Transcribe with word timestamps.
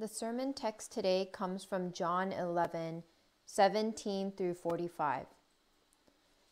The 0.00 0.08
sermon 0.08 0.54
text 0.54 0.92
today 0.92 1.28
comes 1.30 1.62
from 1.62 1.92
John 1.92 2.32
11, 2.32 3.02
17 3.44 4.32
through 4.32 4.54
45. 4.54 5.26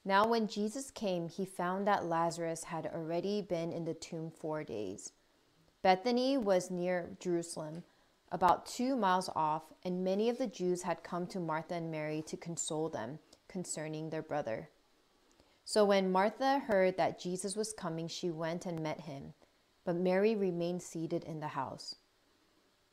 Now, 0.04 0.26
when 0.26 0.46
Jesus 0.46 0.90
came, 0.90 1.30
he 1.30 1.46
found 1.46 1.86
that 1.86 2.04
Lazarus 2.04 2.64
had 2.64 2.84
already 2.84 3.40
been 3.40 3.72
in 3.72 3.86
the 3.86 3.94
tomb 3.94 4.30
four 4.30 4.64
days. 4.64 5.12
Bethany 5.80 6.36
was 6.36 6.70
near 6.70 7.16
Jerusalem, 7.20 7.84
about 8.30 8.66
two 8.66 8.94
miles 8.94 9.30
off, 9.34 9.72
and 9.82 10.04
many 10.04 10.28
of 10.28 10.36
the 10.36 10.46
Jews 10.46 10.82
had 10.82 11.02
come 11.02 11.26
to 11.28 11.40
Martha 11.40 11.72
and 11.72 11.90
Mary 11.90 12.22
to 12.26 12.36
console 12.36 12.90
them 12.90 13.18
concerning 13.48 14.10
their 14.10 14.20
brother. 14.20 14.68
So 15.64 15.86
when 15.86 16.12
Martha 16.12 16.58
heard 16.58 16.98
that 16.98 17.18
Jesus 17.18 17.56
was 17.56 17.72
coming, 17.72 18.08
she 18.08 18.30
went 18.30 18.66
and 18.66 18.82
met 18.82 19.00
him, 19.00 19.32
but 19.86 19.96
Mary 19.96 20.36
remained 20.36 20.82
seated 20.82 21.24
in 21.24 21.40
the 21.40 21.48
house. 21.48 21.96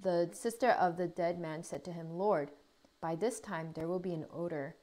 the 0.00 0.30
sister 0.32 0.70
of 0.70 0.96
the 0.96 1.06
dead 1.06 1.38
man 1.38 1.62
said 1.62 1.84
to 1.84 1.92
him, 1.92 2.18
Lord, 2.18 2.50
by 3.00 3.14
this 3.14 3.40
time 3.40 3.70
there 3.74 3.88
will 3.88 3.98
be 3.98 4.14
an 4.14 4.26
odor, 4.32 4.76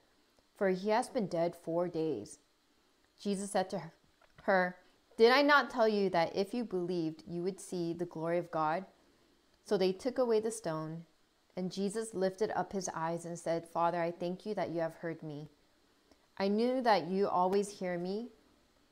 for 0.55 0.69
he 0.69 0.89
has 0.89 1.09
been 1.09 1.27
dead 1.27 1.55
four 1.55 1.87
days. 1.87 2.39
Jesus 3.19 3.51
said 3.51 3.69
to 3.71 3.91
her, 4.43 4.77
Did 5.17 5.31
I 5.31 5.41
not 5.41 5.69
tell 5.69 5.87
you 5.87 6.09
that 6.11 6.35
if 6.35 6.53
you 6.53 6.63
believed, 6.63 7.23
you 7.27 7.43
would 7.43 7.59
see 7.59 7.93
the 7.93 8.05
glory 8.05 8.37
of 8.37 8.51
God? 8.51 8.85
So 9.63 9.77
they 9.77 9.91
took 9.91 10.17
away 10.17 10.39
the 10.39 10.51
stone, 10.51 11.05
and 11.55 11.71
Jesus 11.71 12.13
lifted 12.13 12.51
up 12.55 12.73
his 12.73 12.89
eyes 12.93 13.25
and 13.25 13.37
said, 13.37 13.67
Father, 13.67 14.01
I 14.01 14.11
thank 14.11 14.45
you 14.45 14.55
that 14.55 14.71
you 14.71 14.81
have 14.81 14.95
heard 14.95 15.21
me. 15.21 15.49
I 16.37 16.47
knew 16.47 16.81
that 16.81 17.07
you 17.07 17.27
always 17.27 17.69
hear 17.69 17.97
me, 17.97 18.29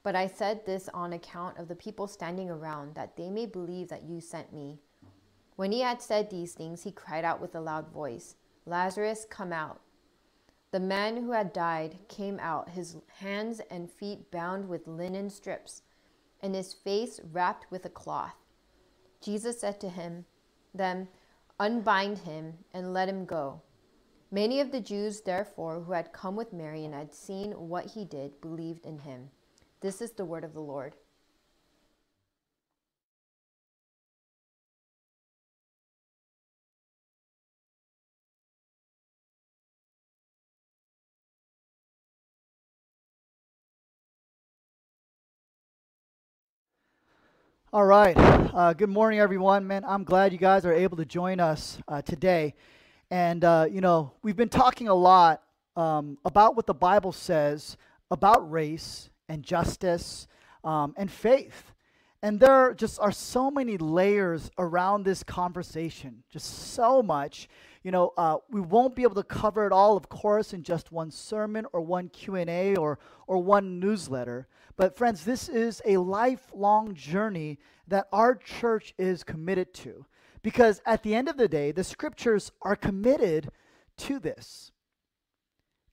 but 0.03 0.15
I 0.15 0.27
said 0.27 0.65
this 0.65 0.89
on 0.93 1.13
account 1.13 1.57
of 1.57 1.67
the 1.67 1.75
people 1.75 2.07
standing 2.07 2.49
around, 2.49 2.95
that 2.95 3.15
they 3.15 3.29
may 3.29 3.45
believe 3.45 3.89
that 3.89 4.03
you 4.03 4.21
sent 4.21 4.53
me. 4.53 4.79
When 5.59 5.73
he 5.73 5.81
had 5.81 6.01
said 6.01 6.29
these 6.29 6.53
things, 6.53 6.83
he 6.83 6.91
cried 6.93 7.25
out 7.25 7.41
with 7.41 7.53
a 7.53 7.59
loud 7.59 7.89
voice, 7.89 8.37
Lazarus, 8.65 9.25
come 9.29 9.51
out. 9.51 9.81
The 10.71 10.79
man 10.79 11.17
who 11.17 11.31
had 11.31 11.51
died 11.51 11.99
came 12.07 12.39
out, 12.39 12.69
his 12.69 12.95
hands 13.17 13.59
and 13.69 13.91
feet 13.91 14.31
bound 14.31 14.69
with 14.69 14.87
linen 14.87 15.29
strips, 15.29 15.81
and 16.41 16.55
his 16.55 16.73
face 16.73 17.19
wrapped 17.33 17.69
with 17.69 17.83
a 17.83 17.89
cloth. 17.89 18.37
Jesus 19.19 19.59
said 19.59 19.81
to 19.81 19.89
him, 19.89 20.23
Then 20.73 21.09
unbind 21.59 22.19
him 22.19 22.59
and 22.73 22.93
let 22.93 23.09
him 23.09 23.25
go. 23.25 23.61
Many 24.31 24.61
of 24.61 24.71
the 24.71 24.79
Jews, 24.79 25.19
therefore, 25.19 25.81
who 25.81 25.91
had 25.91 26.13
come 26.13 26.37
with 26.37 26.53
Mary 26.53 26.85
and 26.85 26.93
had 26.93 27.13
seen 27.13 27.51
what 27.51 27.87
he 27.87 28.05
did, 28.05 28.39
believed 28.39 28.85
in 28.85 28.99
him. 28.99 29.29
This 29.81 30.01
is 30.01 30.13
the 30.13 30.23
word 30.23 30.45
of 30.45 30.53
the 30.53 30.61
Lord. 30.61 30.95
All 47.71 47.85
right. 47.85 48.17
Uh, 48.17 48.73
good 48.73 48.89
morning, 48.89 49.19
everyone. 49.19 49.67
Man, 49.67 49.85
I'm 49.85 50.03
glad 50.03 50.31
you 50.31 50.39
guys 50.39 50.65
are 50.65 50.73
able 50.73 50.97
to 50.97 51.05
join 51.05 51.39
us 51.39 51.77
uh, 51.87 52.01
today. 52.01 52.55
And, 53.11 53.43
uh, 53.43 53.67
you 53.69 53.79
know, 53.79 54.11
we've 54.23 54.35
been 54.35 54.49
talking 54.49 54.87
a 54.87 54.95
lot 54.95 55.43
um, 55.75 56.17
about 56.25 56.55
what 56.55 56.65
the 56.65 56.73
Bible 56.73 57.11
says 57.11 57.77
about 58.09 58.49
race 58.49 59.11
and 59.27 59.43
justice 59.43 60.27
um, 60.63 60.95
and 60.97 61.11
faith. 61.11 61.71
And 62.23 62.39
there 62.39 62.73
just 62.73 62.99
are 62.99 63.11
so 63.11 63.51
many 63.51 63.77
layers 63.77 64.49
around 64.57 65.03
this 65.03 65.21
conversation, 65.21 66.23
just 66.27 66.73
so 66.73 67.03
much. 67.03 67.49
You 67.83 67.91
know, 67.91 68.13
uh, 68.17 68.37
we 68.49 68.59
won't 68.59 68.95
be 68.95 69.03
able 69.03 69.15
to 69.15 69.23
cover 69.23 69.65
it 69.65 69.71
all, 69.71 69.95
of 69.95 70.09
course, 70.09 70.53
in 70.53 70.63
just 70.63 70.91
one 70.91 71.11
sermon 71.11 71.65
or 71.71 71.81
one 71.81 72.09
Q&A 72.09 72.75
or, 72.75 72.99
or 73.25 73.41
one 73.41 73.79
newsletter. 73.79 74.47
But 74.75 74.97
friends, 74.97 75.23
this 75.23 75.47
is 75.47 75.81
a 75.85 75.97
lifelong 75.97 76.93
journey 76.93 77.57
that 77.87 78.07
our 78.11 78.35
church 78.35 78.93
is 78.97 79.23
committed 79.23 79.73
to. 79.75 80.05
Because 80.41 80.81
at 80.85 81.03
the 81.03 81.15
end 81.15 81.29
of 81.29 81.37
the 81.37 81.47
day, 81.47 81.71
the 81.71 81.83
scriptures 81.83 82.51
are 82.61 82.75
committed 82.75 83.49
to 83.97 84.19
this. 84.19 84.71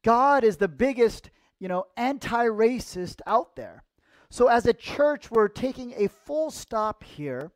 God 0.03 0.45
is 0.45 0.57
the 0.57 0.69
biggest, 0.69 1.31
you 1.59 1.69
know, 1.69 1.87
anti-racist 1.97 3.21
out 3.27 3.57
there. 3.57 3.83
So 4.31 4.49
as 4.49 4.67
a 4.67 4.73
church, 4.73 5.31
we're 5.31 5.49
taking 5.49 5.95
a 5.97 6.09
full 6.09 6.51
stop 6.51 7.03
here, 7.03 7.53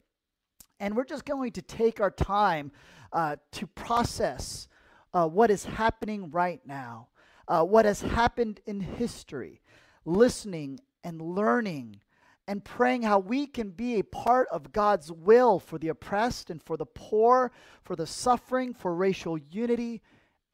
and 0.79 0.97
we're 0.97 1.05
just 1.05 1.25
going 1.25 1.53
to 1.53 1.63
take 1.63 2.01
our 2.01 2.11
time 2.11 2.73
uh, 3.13 3.37
to 3.53 3.67
process 3.67 4.69
uh, 5.13 5.27
what 5.27 5.51
is 5.51 5.65
happening 5.65 6.31
right 6.31 6.61
now, 6.65 7.09
uh, 7.49 7.65
what 7.65 7.85
has 7.85 8.01
happened 8.01 8.61
in 8.67 8.81
history, 8.81 9.61
listening 10.05 10.79
and 11.03 11.21
learning 11.21 12.01
and 12.47 12.65
praying 12.65 13.03
how 13.03 13.19
we 13.19 13.47
can 13.47 13.71
be 13.71 13.99
a 13.99 14.05
part 14.05 14.49
of 14.51 14.73
God's 14.73 15.13
will 15.13 15.61
for 15.61 15.79
the 15.79 15.89
oppressed 15.89 16.51
and 16.51 16.61
for 16.61 16.77
the 16.77 16.87
poor, 16.87 17.53
for 17.85 17.95
the 17.95 18.07
suffering, 18.07 18.75
for 18.75 18.95
racial 18.95 19.39
unity 19.39 20.03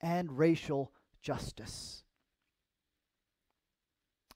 and 0.02 0.36
racial 0.36 0.92
justice. 1.22 2.02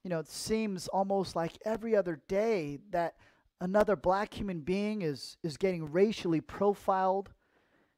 You 0.03 0.09
know, 0.09 0.19
it 0.19 0.27
seems 0.27 0.87
almost 0.87 1.35
like 1.35 1.57
every 1.63 1.95
other 1.95 2.19
day 2.27 2.79
that 2.89 3.15
another 3.59 3.95
black 3.95 4.33
human 4.33 4.61
being 4.61 5.03
is, 5.03 5.37
is 5.43 5.57
getting 5.57 5.91
racially 5.91 6.41
profiled, 6.41 7.29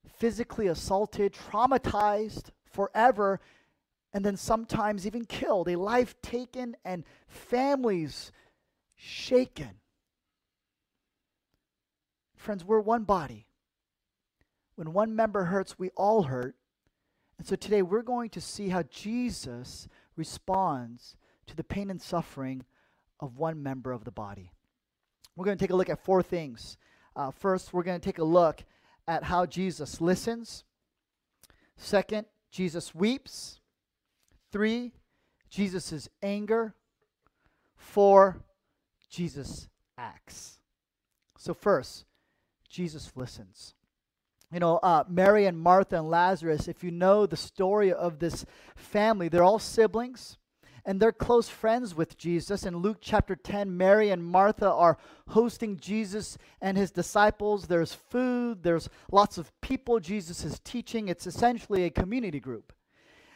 physically 0.07 0.67
assaulted, 0.67 1.33
traumatized, 1.33 2.49
forever 2.65 3.39
and 4.13 4.23
then 4.23 4.37
sometimes 4.37 5.07
even 5.07 5.25
killed, 5.25 5.67
a 5.67 5.75
life 5.75 6.19
taken 6.21 6.75
and 6.85 7.03
families 7.27 8.31
shaken. 8.95 9.71
Friends, 12.35 12.63
we're 12.63 12.79
one 12.79 13.03
body. 13.03 13.47
When 14.75 14.93
one 14.93 15.15
member 15.15 15.45
hurts, 15.45 15.79
we 15.79 15.89
all 15.91 16.23
hurt. 16.23 16.55
And 17.37 17.47
so 17.47 17.55
today 17.55 17.81
we're 17.81 18.03
going 18.03 18.29
to 18.31 18.41
see 18.41 18.69
how 18.69 18.83
Jesus 18.83 19.87
responds 20.15 21.15
to 21.47 21.55
the 21.55 21.63
pain 21.63 21.89
and 21.89 22.01
suffering 22.01 22.63
of 23.19 23.37
one 23.37 23.63
member 23.63 23.91
of 23.91 24.03
the 24.03 24.11
body. 24.11 24.51
We're 25.35 25.45
going 25.45 25.57
to 25.57 25.63
take 25.63 25.71
a 25.71 25.75
look 25.75 25.89
at 25.89 26.03
four 26.03 26.21
things. 26.21 26.77
Uh, 27.15 27.31
first, 27.31 27.73
we're 27.73 27.83
going 27.83 27.99
to 27.99 28.05
take 28.05 28.19
a 28.19 28.23
look 28.23 28.63
at 29.07 29.23
how 29.23 29.45
Jesus 29.45 30.01
listens. 30.01 30.63
Second, 31.77 32.25
Jesus 32.51 32.93
weeps. 32.93 33.59
Three, 34.51 34.93
Jesus' 35.49 36.09
anger. 36.21 36.73
Four, 37.75 38.43
Jesus 39.09 39.67
acts. 39.97 40.59
So, 41.37 41.53
first, 41.53 42.05
Jesus 42.69 43.11
listens. 43.15 43.75
You 44.51 44.59
know, 44.59 44.77
uh, 44.77 45.03
Mary 45.09 45.45
and 45.45 45.59
Martha 45.59 45.97
and 45.97 46.09
Lazarus, 46.09 46.67
if 46.67 46.83
you 46.83 46.91
know 46.91 47.25
the 47.25 47.35
story 47.35 47.91
of 47.91 48.19
this 48.19 48.45
family, 48.75 49.27
they're 49.27 49.43
all 49.43 49.59
siblings 49.59 50.37
and 50.85 50.99
they're 50.99 51.11
close 51.11 51.47
friends 51.47 51.95
with 51.95 52.17
Jesus. 52.17 52.65
In 52.65 52.77
Luke 52.77 52.97
chapter 52.99 53.35
10, 53.35 53.75
Mary 53.75 54.09
and 54.09 54.23
Martha 54.23 54.69
are 54.69 54.97
hosting 55.29 55.77
Jesus 55.77 56.37
and 56.61 56.77
his 56.77 56.91
disciples. 56.91 57.67
There's 57.67 57.93
food, 57.93 58.63
there's 58.63 58.89
lots 59.11 59.37
of 59.37 59.51
people 59.61 59.99
Jesus 59.99 60.43
is 60.43 60.59
teaching. 60.59 61.07
It's 61.07 61.27
essentially 61.27 61.85
a 61.85 61.89
community 61.89 62.39
group. 62.39 62.73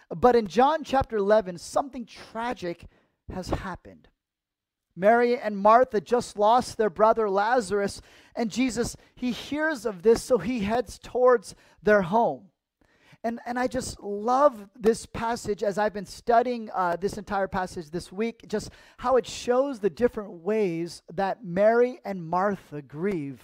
But 0.10 0.36
in 0.36 0.48
John 0.48 0.84
chapter 0.84 1.18
11, 1.18 1.58
something 1.58 2.06
tragic 2.06 2.86
has 3.34 3.50
happened. 3.50 4.08
Mary 4.96 5.38
and 5.38 5.58
Martha 5.58 6.02
just 6.02 6.40
lost 6.40 6.78
their 6.78 6.90
brother 6.90 7.30
Lazarus, 7.30 8.02
and 8.36 8.50
Jesus, 8.50 8.96
he 9.16 9.32
hears 9.32 9.86
of 9.86 10.02
this, 10.02 10.24
so 10.24 10.40
he 10.40 10.62
heads 10.62 10.98
towards 10.98 11.54
their 11.84 12.02
home. 12.02 12.50
And, 13.24 13.40
and 13.46 13.58
I 13.58 13.68
just 13.68 14.00
love 14.02 14.70
this 14.80 15.06
passage 15.06 15.64
as 15.64 15.78
I've 15.78 15.94
been 15.94 16.06
studying 16.06 16.70
uh, 16.74 16.96
this 16.96 17.18
entire 17.18 17.48
passage 17.48 17.90
this 17.90 18.12
week, 18.12 18.48
just 18.48 18.70
how 18.98 19.18
it 19.18 19.26
shows 19.26 19.80
the 19.80 19.90
different 19.90 20.44
ways 20.44 21.02
that 21.14 21.44
Mary 21.44 22.00
and 22.06 22.26
Martha 22.26 22.82
grieve 22.82 23.42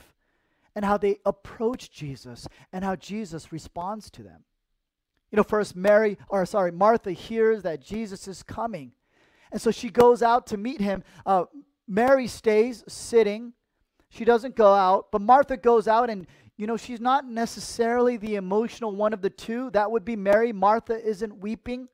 and 0.76 0.86
how 0.86 0.98
they 0.98 1.18
approach 1.26 1.92
Jesus 1.92 2.48
and 2.72 2.84
how 2.84 2.96
Jesus 2.96 3.52
responds 3.52 4.10
to 4.12 4.24
them. 4.24 4.44
You 5.32 5.38
know, 5.38 5.44
first, 5.44 5.76
Mary, 5.76 6.18
or 6.30 6.46
sorry, 6.46 6.72
Martha 6.72 7.12
hears 7.12 7.64
that 7.64 7.82
Jesus 7.82 8.28
is 8.28 8.44
coming. 8.44 8.92
And 9.52 9.60
so 9.60 9.72
she 9.72 9.90
goes 9.90 10.22
out 10.22 10.48
to 10.48 10.58
meet 10.58 10.80
him. 10.80 11.04
Uh, 11.26 11.46
Mary 11.88 12.28
stays 12.28 12.84
sitting. 12.88 13.54
She 14.10 14.26
doesn't 14.26 14.56
go 14.56 14.74
out, 14.74 15.12
but 15.12 15.22
Martha 15.22 15.58
goes 15.58 15.88
out 15.88 16.10
and 16.10 16.28
you 16.64 16.68
know, 16.68 16.78
she's 16.78 17.02
not 17.02 17.28
necessarily 17.28 18.16
the 18.16 18.36
emotional 18.36 18.96
one 18.96 19.12
of 19.12 19.22
the 19.22 19.30
two. 19.30 19.70
That 19.72 19.92
would 19.92 20.06
be 20.06 20.16
Mary. 20.16 20.54
Martha 20.54 20.98
isn't 21.06 21.40
weeping. 21.40 21.90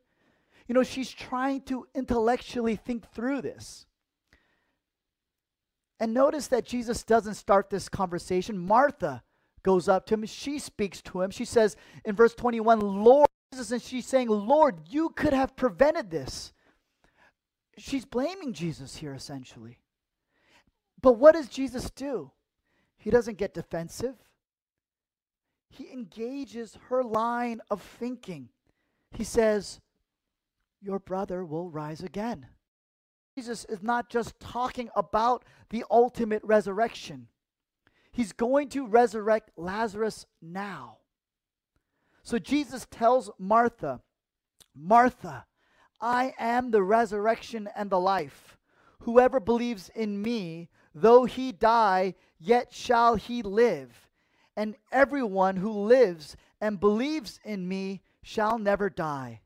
You 0.68 0.76
know, 0.76 0.84
she's 0.84 1.10
trying 1.10 1.62
to 1.64 1.88
intellectually 1.96 2.76
think 2.76 3.12
through 3.12 3.42
this. 3.42 3.88
And 6.00 6.14
notice 6.14 6.46
that 6.50 6.66
Jesus 6.66 7.02
doesn't 7.02 7.34
start 7.34 7.72
this 7.72 7.90
conversation. 7.90 8.60
Martha 8.60 9.24
goes 9.64 9.90
up 9.90 10.06
to 10.06 10.14
him. 10.14 10.26
She 10.28 10.60
speaks 10.60 11.02
to 11.02 11.22
him. 11.22 11.32
She 11.32 11.46
says 11.46 11.76
in 12.06 12.16
verse 12.16 12.36
21, 12.36 12.80
Lord, 12.80 13.28
Jesus, 13.52 13.72
and 13.72 13.82
she's 13.82 14.06
saying, 14.06 14.30
Lord, 14.30 14.82
you 14.88 15.10
could 15.10 15.34
have 15.34 15.56
prevented 15.56 16.12
this 16.12 16.54
she's 17.80 18.06
blaming 18.06 18.54
Jesus 18.54 18.98
here 18.98 19.16
essentially. 19.16 19.80
But 21.02 21.14
what 21.14 21.34
does 21.34 21.48
Jesus 21.48 21.90
do? 21.90 22.32
He 22.98 23.10
doesn't 23.10 23.38
get 23.38 23.56
defensive. 23.56 24.16
He 25.70 25.92
engages 25.92 26.78
her 26.90 27.04
line 27.04 27.62
of 27.70 27.82
thinking. 27.82 28.50
He 29.12 29.24
says, 29.24 29.80
Your 30.82 31.00
brother 31.00 31.46
will 31.46 31.70
rise 31.70 32.02
again. 32.02 32.48
Jesus 33.36 33.66
is 33.66 33.82
not 33.82 34.10
just 34.10 34.40
talking 34.40 34.90
about 34.96 35.46
the 35.70 35.86
ultimate 35.90 36.44
resurrection, 36.44 37.28
he's 38.12 38.34
going 38.34 38.70
to 38.70 38.88
resurrect 38.88 39.52
Lazarus 39.56 40.26
now. 40.42 40.98
So 42.24 42.38
Jesus 42.38 42.86
tells 42.92 43.32
Martha, 43.40 44.02
Martha, 44.76 45.46
I 46.02 46.34
am 46.38 46.72
the 46.72 46.84
resurrection 46.84 47.70
and 47.76 47.90
the 47.90 48.00
life. 48.00 48.58
Whoever 49.00 49.40
believes 49.40 49.90
in 49.96 50.22
me, 50.22 50.70
though 50.94 51.26
he 51.26 51.52
die, 51.52 52.16
yet 52.40 52.74
shall 52.74 53.16
he 53.16 53.42
live. 53.42 54.09
And 54.60 54.76
everyone 54.92 55.56
who 55.56 55.72
lives 55.72 56.36
and 56.60 56.82
believes 56.82 57.40
in 57.46 57.66
me 57.66 58.02
shall 58.22 58.60
never 58.60 58.90
die. 58.90 59.40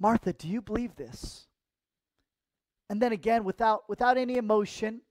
Martha, 0.00 0.32
do 0.32 0.48
you 0.48 0.60
believe 0.60 0.96
this? 0.96 1.46
And 2.90 3.00
then 3.00 3.12
again, 3.12 3.44
without, 3.44 3.88
without 3.88 4.18
any 4.18 4.36
emotion, 4.36 5.02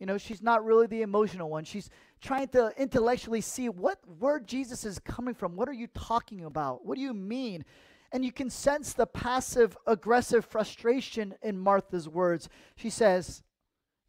you 0.00 0.06
know, 0.06 0.18
she's 0.18 0.42
not 0.42 0.64
really 0.64 0.88
the 0.88 1.02
emotional 1.02 1.48
one. 1.48 1.62
She's 1.62 1.90
trying 2.20 2.48
to 2.48 2.72
intellectually 2.76 3.40
see 3.40 3.68
what 3.68 4.00
where 4.18 4.40
Jesus 4.40 4.84
is 4.84 4.98
coming 4.98 5.34
from. 5.34 5.54
What 5.54 5.68
are 5.68 5.72
you 5.72 5.86
talking 5.86 6.44
about? 6.44 6.84
What 6.84 6.96
do 6.96 7.00
you 7.00 7.14
mean? 7.14 7.64
And 8.10 8.24
you 8.24 8.32
can 8.32 8.50
sense 8.50 8.94
the 8.94 9.06
passive 9.06 9.76
aggressive 9.86 10.44
frustration 10.44 11.36
in 11.40 11.56
Martha's 11.56 12.08
words. 12.08 12.48
She 12.74 12.90
says, 12.90 13.44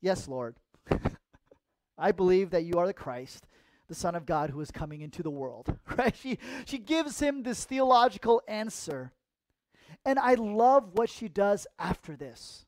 Yes, 0.02 0.28
Lord. 0.28 0.56
I 2.00 2.12
believe 2.12 2.50
that 2.50 2.64
you 2.64 2.80
are 2.80 2.88
the 2.88 2.94
Christ, 2.94 3.46
the 3.90 3.96
Son 3.96 4.16
of 4.16 4.26
God 4.26 4.52
who 4.52 4.62
is 4.62 4.72
coming 4.72 5.02
into 5.02 5.22
the 5.22 5.30
world. 5.30 5.78
Right? 5.98 6.16
She, 6.16 6.38
she 6.66 6.78
gives 6.78 7.20
him 7.20 7.44
this 7.44 7.66
theological 7.66 8.42
answer. 8.48 9.12
And 10.06 10.18
I 10.18 10.36
love 10.36 10.94
what 10.94 11.10
she 11.10 11.28
does 11.28 11.68
after 11.78 12.16
this. 12.16 12.66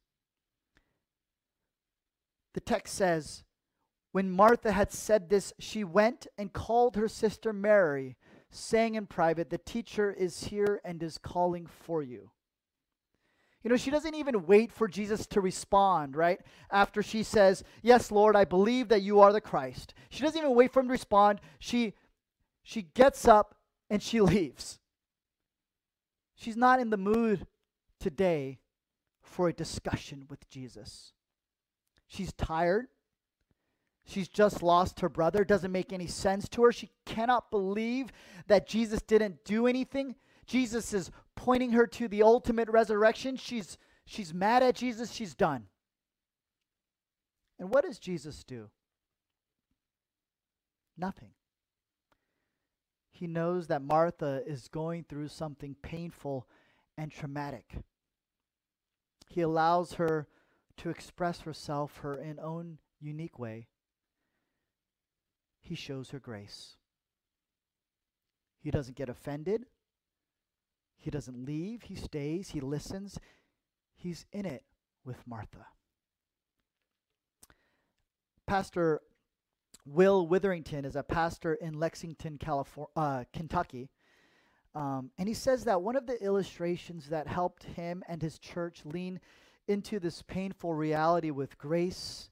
The 2.53 2.59
text 2.59 2.95
says, 2.95 3.45
When 4.11 4.29
Martha 4.29 4.73
had 4.73 4.91
said 4.91 5.29
this, 5.29 5.53
she 5.59 5.85
went 5.85 6.27
and 6.37 6.51
called 6.51 6.97
her 6.97 7.07
sister 7.07 7.53
Mary 7.53 8.17
saying 8.49 8.95
in 8.95 9.05
private, 9.05 9.49
The 9.49 9.57
teacher 9.57 10.11
is 10.11 10.45
here 10.45 10.81
and 10.83 11.01
is 11.01 11.17
calling 11.17 11.65
for 11.67 12.03
you. 12.03 12.31
You 13.63 13.69
know, 13.69 13.77
she 13.77 13.91
doesn't 13.91 14.15
even 14.15 14.47
wait 14.47 14.71
for 14.71 14.87
Jesus 14.87 15.27
to 15.27 15.41
respond, 15.41 16.15
right? 16.15 16.41
After 16.71 17.03
she 17.03 17.21
says, 17.21 17.63
Yes, 17.83 18.11
Lord, 18.11 18.35
I 18.35 18.43
believe 18.43 18.87
that 18.89 19.03
you 19.03 19.19
are 19.19 19.31
the 19.31 19.41
Christ. 19.41 19.93
She 20.09 20.23
doesn't 20.23 20.39
even 20.39 20.55
wait 20.55 20.73
for 20.73 20.79
him 20.79 20.87
to 20.87 20.93
respond. 20.93 21.39
She, 21.59 21.93
she 22.63 22.81
gets 22.81 23.27
up 23.27 23.55
and 23.89 24.01
she 24.01 24.19
leaves. 24.21 24.79
She's 26.35 26.57
not 26.57 26.79
in 26.79 26.89
the 26.89 26.97
mood 26.97 27.45
today 27.99 28.59
for 29.21 29.47
a 29.47 29.53
discussion 29.53 30.25
with 30.27 30.49
Jesus. 30.49 31.13
She's 32.07 32.33
tired. 32.33 32.87
She's 34.05 34.27
just 34.27 34.63
lost 34.63 34.99
her 35.01 35.09
brother. 35.09 35.45
Doesn't 35.45 35.71
make 35.71 35.93
any 35.93 36.07
sense 36.07 36.49
to 36.49 36.63
her. 36.63 36.71
She 36.71 36.89
cannot 37.05 37.51
believe 37.51 38.07
that 38.47 38.67
Jesus 38.67 39.01
didn't 39.03 39.45
do 39.45 39.67
anything. 39.67 40.15
Jesus 40.47 40.93
is 40.93 41.11
pointing 41.41 41.71
her 41.71 41.87
to 41.87 42.07
the 42.07 42.23
ultimate 42.23 42.69
resurrection. 42.69 43.35
She's 43.35 43.77
she's 44.05 44.33
mad 44.33 44.63
at 44.63 44.75
Jesus. 44.75 45.11
She's 45.11 45.33
done. 45.33 45.67
And 47.59 47.69
what 47.69 47.83
does 47.83 47.99
Jesus 47.99 48.43
do? 48.43 48.69
Nothing. 50.97 51.31
He 53.09 53.27
knows 53.27 53.67
that 53.67 53.81
Martha 53.81 54.41
is 54.45 54.67
going 54.67 55.05
through 55.07 55.27
something 55.27 55.75
painful 55.81 56.47
and 56.97 57.11
traumatic. 57.11 57.75
He 59.29 59.41
allows 59.41 59.93
her 59.93 60.27
to 60.77 60.89
express 60.89 61.41
herself 61.41 61.97
her 61.97 62.13
in 62.13 62.39
own 62.39 62.79
unique 62.99 63.37
way 63.37 63.67
he 65.61 65.75
shows 65.75 66.09
her 66.09 66.19
grace. 66.19 66.75
He 68.59 68.71
doesn't 68.71 68.97
get 68.97 69.09
offended. 69.09 69.65
He 71.01 71.09
doesn't 71.09 71.45
leave. 71.45 71.83
He 71.83 71.95
stays. 71.95 72.49
He 72.49 72.61
listens. 72.61 73.17
He's 73.95 74.25
in 74.31 74.45
it 74.45 74.63
with 75.03 75.17
Martha. 75.25 75.65
Pastor 78.45 79.01
Will 79.85 80.27
Witherington 80.27 80.85
is 80.85 80.95
a 80.95 81.01
pastor 81.01 81.55
in 81.55 81.73
Lexington, 81.73 82.37
California, 82.37 82.89
uh, 82.95 83.23
Kentucky. 83.33 83.89
Um, 84.75 85.09
and 85.17 85.27
he 85.27 85.33
says 85.33 85.63
that 85.63 85.81
one 85.81 85.95
of 85.95 86.05
the 86.05 86.23
illustrations 86.23 87.09
that 87.09 87.27
helped 87.27 87.63
him 87.63 88.03
and 88.07 88.21
his 88.21 88.37
church 88.37 88.81
lean 88.85 89.19
into 89.67 89.99
this 89.99 90.21
painful 90.21 90.75
reality 90.75 91.31
with 91.31 91.57
grace 91.57 92.29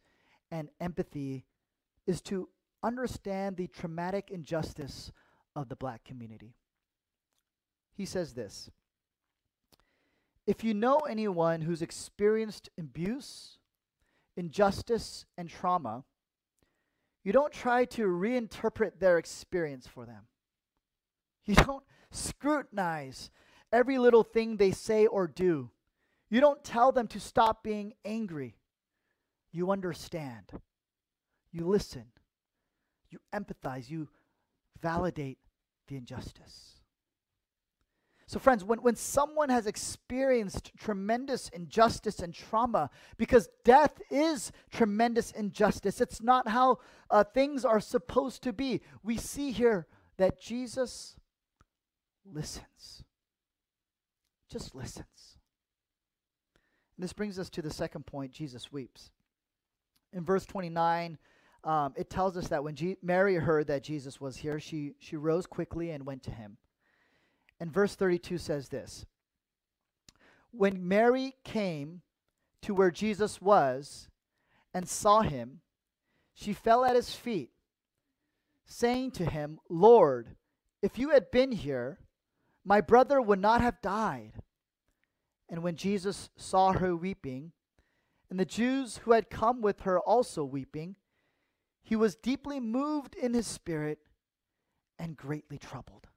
and 0.51 0.69
empathy 0.79 1.45
is 2.05 2.21
to 2.21 2.49
understand 2.83 3.57
the 3.57 3.67
traumatic 3.67 4.29
injustice 4.31 5.11
of 5.55 5.69
the 5.69 5.75
black 5.75 6.03
community. 6.03 6.55
He 7.99 8.05
says 8.05 8.33
this 8.33 8.71
If 10.47 10.63
you 10.63 10.73
know 10.73 10.99
anyone 10.99 11.61
who's 11.61 11.81
experienced 11.81 12.69
abuse, 12.79 13.59
injustice, 14.37 15.25
and 15.37 15.49
trauma, 15.49 16.05
you 17.25 17.33
don't 17.33 17.51
try 17.51 17.83
to 17.85 18.07
reinterpret 18.07 18.99
their 18.99 19.17
experience 19.17 19.85
for 19.85 20.05
them. 20.05 20.27
You 21.45 21.55
don't 21.55 21.83
scrutinize 22.09 23.31
every 23.73 23.97
little 23.97 24.23
thing 24.23 24.55
they 24.55 24.71
say 24.71 25.05
or 25.05 25.27
do. 25.27 25.69
You 26.29 26.39
don't 26.39 26.63
tell 26.63 26.93
them 26.93 27.07
to 27.07 27.19
stop 27.19 27.63
being 27.63 27.93
angry. 28.05 28.55
You 29.51 29.71
understand. 29.71 30.51
You 31.51 31.67
listen. 31.67 32.05
You 33.09 33.19
empathize. 33.35 33.89
You 33.89 34.07
validate 34.81 35.39
the 35.89 35.97
injustice. 35.97 36.78
So, 38.29 38.38
friends, 38.38 38.63
when, 38.63 38.77
when 38.83 38.95
someone 38.95 39.50
has 39.50 39.65
experienced 39.65 40.71
tremendous 40.77 41.50
injustice 41.50 42.19
and 42.19 42.31
trauma, 42.31 42.91
because 43.17 43.50
death 43.63 44.00
is 44.12 44.51
tremendous 44.69 45.31
injustice, 45.31 46.00
it's 46.00 46.21
not 46.21 46.48
how 46.48 46.77
uh, 47.09 47.24
things 47.24 47.65
are 47.65 47.79
supposed 47.79 48.43
to 48.43 48.53
be. 48.53 48.81
We 49.01 49.17
see 49.17 49.50
here 49.50 49.88
that 50.17 50.39
Jesus 50.39 51.15
listens. 52.24 53.03
Just 54.48 54.75
listens. 54.75 55.39
And 56.98 57.03
this 57.03 57.13
brings 57.13 57.39
us 57.39 57.50
to 57.50 57.63
the 57.63 57.74
second 57.74 58.05
point 58.05 58.31
Jesus 58.31 58.71
weeps. 58.71 59.09
In 60.13 60.24
verse 60.24 60.45
29, 60.45 61.17
um, 61.63 61.93
it 61.98 62.12
tells 62.12 62.38
us 62.38 62.50
that 62.50 62.63
when 62.63 62.75
G- 62.75 62.98
Mary 63.01 63.38
heard 63.38 63.65
that 63.65 63.81
Jesus 63.81 64.21
was 64.21 64.38
here, 64.38 64.59
she, 64.59 64.93
she 65.00 65.15
rose 65.15 65.48
quickly 65.48 65.89
and 65.89 66.05
went 66.05 66.21
to 66.21 66.31
him. 66.31 66.57
And 67.59 67.71
verse 67.71 67.95
32 67.95 68.37
says 68.37 68.69
this 68.69 69.05
When 70.51 70.87
Mary 70.87 71.35
came 71.43 72.01
to 72.61 72.73
where 72.73 72.91
Jesus 72.91 73.41
was 73.41 74.07
and 74.73 74.87
saw 74.87 75.21
him, 75.21 75.61
she 76.33 76.53
fell 76.53 76.85
at 76.85 76.95
his 76.95 77.13
feet, 77.13 77.51
saying 78.65 79.11
to 79.11 79.25
him, 79.25 79.59
Lord, 79.69 80.35
if 80.81 80.97
you 80.97 81.09
had 81.09 81.31
been 81.31 81.51
here, 81.51 81.99
my 82.63 82.81
brother 82.81 83.21
would 83.21 83.39
not 83.39 83.61
have 83.61 83.81
died. 83.81 84.33
And 85.49 85.63
when 85.63 85.75
Jesus 85.75 86.29
saw 86.37 86.73
her 86.73 86.95
weeping, 86.95 87.51
and 88.29 88.39
the 88.39 88.45
Jews 88.45 88.97
who 88.97 89.13
had 89.13 89.29
come 89.29 89.61
with 89.61 89.81
her 89.81 89.99
also 89.99 90.43
weeping, 90.43 90.95
he 91.81 91.95
was 91.95 92.15
deeply 92.15 92.59
moved 92.59 93.15
in 93.15 93.33
his 93.33 93.47
spirit 93.47 93.99
and 94.99 95.17
greatly 95.17 95.57
troubled. 95.57 96.08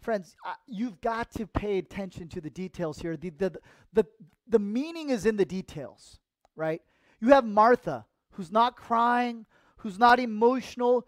Friends, 0.00 0.36
you've 0.66 1.00
got 1.00 1.30
to 1.32 1.46
pay 1.46 1.78
attention 1.78 2.28
to 2.28 2.40
the 2.40 2.50
details 2.50 2.98
here. 2.98 3.16
The, 3.16 3.30
the, 3.30 3.52
the, 3.92 4.06
the 4.48 4.58
meaning 4.58 5.10
is 5.10 5.26
in 5.26 5.36
the 5.36 5.44
details, 5.44 6.18
right? 6.56 6.80
You 7.20 7.28
have 7.28 7.44
Martha, 7.44 8.06
who's 8.32 8.52
not 8.52 8.76
crying, 8.76 9.44
who's 9.78 9.98
not 9.98 10.20
emotional. 10.20 11.06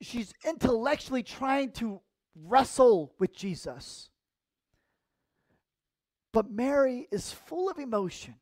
She's 0.00 0.32
intellectually 0.44 1.22
trying 1.22 1.72
to 1.72 2.00
wrestle 2.34 3.12
with 3.18 3.34
Jesus. 3.34 4.08
But 6.32 6.50
Mary 6.50 7.06
is 7.10 7.32
full 7.32 7.68
of 7.68 7.78
emotion. 7.78 8.36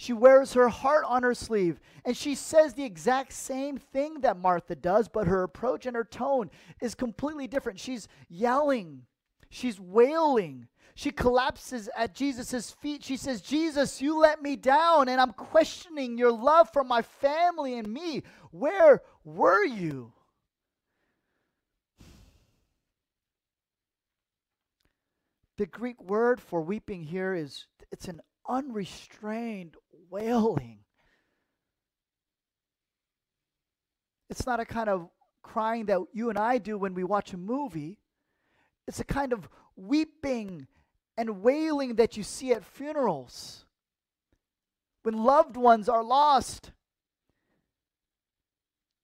She 0.00 0.14
wears 0.14 0.54
her 0.54 0.70
heart 0.70 1.04
on 1.06 1.24
her 1.24 1.34
sleeve, 1.34 1.78
and 2.06 2.16
she 2.16 2.34
says 2.34 2.72
the 2.72 2.86
exact 2.86 3.34
same 3.34 3.76
thing 3.76 4.22
that 4.22 4.38
Martha 4.38 4.74
does, 4.74 5.08
but 5.08 5.26
her 5.26 5.42
approach 5.42 5.84
and 5.84 5.94
her 5.94 6.04
tone 6.04 6.50
is 6.80 6.94
completely 6.94 7.46
different. 7.46 7.78
She's 7.78 8.08
yelling, 8.30 9.02
she's 9.50 9.78
wailing. 9.78 10.68
She 10.94 11.10
collapses 11.10 11.90
at 11.94 12.14
Jesus' 12.14 12.70
feet. 12.70 13.04
She 13.04 13.18
says, 13.18 13.42
Jesus, 13.42 14.00
you 14.00 14.18
let 14.18 14.40
me 14.40 14.56
down, 14.56 15.10
and 15.10 15.20
I'm 15.20 15.34
questioning 15.34 16.16
your 16.16 16.32
love 16.32 16.70
for 16.72 16.82
my 16.82 17.02
family 17.02 17.76
and 17.76 17.86
me. 17.86 18.22
Where 18.52 19.02
were 19.22 19.66
you? 19.66 20.14
The 25.58 25.66
Greek 25.66 26.02
word 26.02 26.40
for 26.40 26.62
weeping 26.62 27.04
here 27.04 27.34
is 27.34 27.66
it's 27.92 28.08
an 28.08 28.22
unrestrained 28.48 29.76
wailing. 30.10 30.80
It's 34.28 34.46
not 34.46 34.60
a 34.60 34.64
kind 34.64 34.88
of 34.88 35.08
crying 35.42 35.86
that 35.86 36.00
you 36.12 36.28
and 36.28 36.38
I 36.38 36.58
do 36.58 36.78
when 36.78 36.94
we 36.94 37.04
watch 37.04 37.32
a 37.32 37.36
movie. 37.36 37.98
It's 38.86 39.00
a 39.00 39.04
kind 39.04 39.32
of 39.32 39.48
weeping 39.76 40.66
and 41.16 41.42
wailing 41.42 41.96
that 41.96 42.16
you 42.16 42.22
see 42.22 42.52
at 42.52 42.64
funerals 42.64 43.64
when 45.02 45.22
loved 45.22 45.56
ones 45.56 45.88
are 45.88 46.04
lost. 46.04 46.72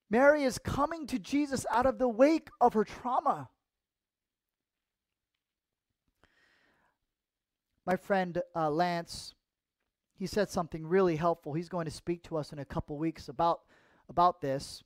Mary 0.09 0.45
is 0.45 0.59
coming 0.59 1.07
to 1.07 1.19
Jesus 1.19 1.67
out 1.71 1.87
of 1.87 1.99
the 1.99 2.09
wake 2.09 2.49
of 2.61 2.75
her 2.75 2.85
trauma. 2.85 3.49
My 7.85 7.97
friend 7.97 8.41
uh, 8.55 8.71
Lance 8.71 9.36
he 10.19 10.27
said 10.27 10.51
something 10.51 10.87
really 10.87 11.17
helpful. 11.17 11.53
He's 11.53 11.69
going 11.69 11.85
to 11.85 11.91
speak 11.91 12.23
to 12.25 12.37
us 12.37 12.53
in 12.53 12.59
a 12.59 12.65
couple 12.65 12.97
weeks 12.97 13.29
about 13.29 13.61
about 14.09 14.41
this. 14.41 14.83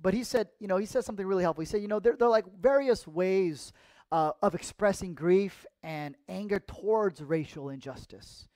But 0.00 0.14
he 0.14 0.22
said, 0.22 0.48
you 0.60 0.68
know, 0.68 0.76
he 0.76 0.86
said 0.86 1.04
something 1.04 1.26
really 1.26 1.42
helpful. 1.42 1.62
He 1.62 1.66
said, 1.66 1.82
you 1.82 1.88
know, 1.88 1.98
there, 1.98 2.14
there 2.16 2.28
are 2.28 2.30
like 2.30 2.44
various 2.60 3.06
ways 3.06 3.72
uh, 4.12 4.32
of 4.42 4.54
expressing 4.54 5.14
grief 5.14 5.66
and 5.82 6.14
anger 6.28 6.60
towards 6.60 7.20
racial 7.20 7.68
injustice. 7.68 8.46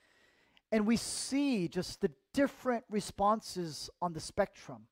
And 0.71 0.87
we 0.87 0.97
see 0.97 1.69
just 1.69 2.01
the 2.01 2.11
different 2.33 2.85
responses 2.89 3.91
on 4.01 4.13
the 4.13 4.21
spectrum. 4.21 4.87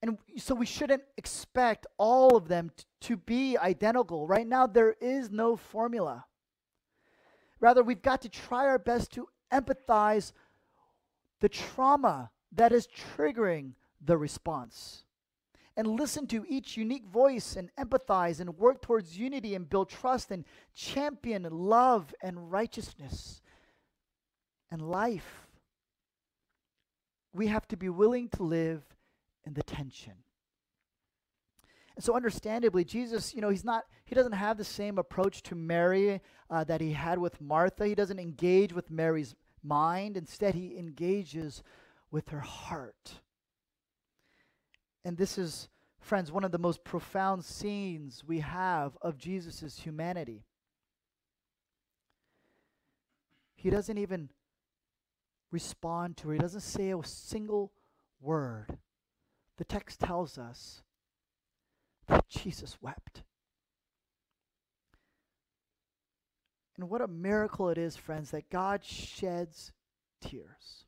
And 0.00 0.18
so 0.36 0.54
we 0.54 0.66
shouldn't 0.66 1.02
expect 1.16 1.86
all 1.98 2.36
of 2.36 2.48
them 2.48 2.70
t- 2.76 2.84
to 3.02 3.16
be 3.16 3.56
identical. 3.58 4.26
Right 4.26 4.46
now, 4.46 4.66
there 4.66 4.96
is 5.00 5.30
no 5.30 5.56
formula. 5.56 6.24
Rather, 7.60 7.82
we've 7.82 8.02
got 8.02 8.22
to 8.22 8.28
try 8.28 8.66
our 8.66 8.78
best 8.78 9.12
to 9.12 9.28
empathize 9.52 10.32
the 11.40 11.48
trauma 11.48 12.30
that 12.52 12.72
is 12.72 12.86
triggering 12.86 13.72
the 14.00 14.16
response. 14.16 15.04
And 15.76 15.86
listen 15.86 16.26
to 16.28 16.44
each 16.48 16.76
unique 16.76 17.06
voice 17.06 17.56
and 17.56 17.70
empathize 17.76 18.40
and 18.40 18.58
work 18.58 18.82
towards 18.82 19.18
unity 19.18 19.54
and 19.54 19.68
build 19.68 19.88
trust 19.88 20.30
and 20.30 20.44
champion 20.74 21.46
love 21.50 22.14
and 22.22 22.52
righteousness 22.52 23.40
and 24.70 24.82
life. 24.82 25.46
We 27.32 27.46
have 27.46 27.66
to 27.68 27.76
be 27.76 27.88
willing 27.88 28.28
to 28.30 28.42
live 28.42 28.82
in 29.46 29.54
the 29.54 29.62
tension. 29.62 30.12
And 31.96 32.04
so, 32.04 32.14
understandably, 32.14 32.84
Jesus, 32.84 33.34
you 33.34 33.40
know, 33.40 33.50
he's 33.50 33.64
not, 33.64 33.84
he 34.04 34.14
doesn't 34.14 34.32
have 34.32 34.56
the 34.56 34.64
same 34.64 34.98
approach 34.98 35.42
to 35.44 35.54
Mary 35.54 36.20
uh, 36.48 36.64
that 36.64 36.80
he 36.80 36.92
had 36.92 37.18
with 37.18 37.40
Martha. 37.40 37.86
He 37.86 37.94
doesn't 37.94 38.18
engage 38.18 38.72
with 38.72 38.90
Mary's 38.90 39.34
mind. 39.62 40.16
Instead, 40.16 40.54
he 40.54 40.76
engages 40.76 41.62
with 42.10 42.28
her 42.28 42.40
heart. 42.40 43.20
And 45.04 45.16
this 45.16 45.38
is, 45.38 45.68
friends, 45.98 46.30
one 46.30 46.44
of 46.44 46.52
the 46.52 46.58
most 46.58 46.84
profound 46.84 47.44
scenes 47.44 48.22
we 48.26 48.40
have 48.40 48.96
of 49.02 49.18
Jesus' 49.18 49.80
humanity. 49.80 50.44
He 53.54 53.70
doesn't 53.70 53.98
even 53.98 54.28
respond 55.50 56.16
to 56.16 56.28
her, 56.28 56.34
he 56.34 56.40
doesn't 56.40 56.60
say 56.60 56.90
a 56.90 57.02
single 57.04 57.72
word. 58.20 58.78
The 59.58 59.64
text 59.64 60.00
tells 60.00 60.38
us 60.38 60.82
that 62.08 62.28
Jesus 62.28 62.78
wept. 62.80 63.22
And 66.82 66.90
what 66.90 67.00
a 67.00 67.06
miracle 67.06 67.68
it 67.68 67.78
is, 67.78 67.96
friends, 67.96 68.32
that 68.32 68.50
God 68.50 68.84
sheds 68.84 69.70
tears. 70.20 70.84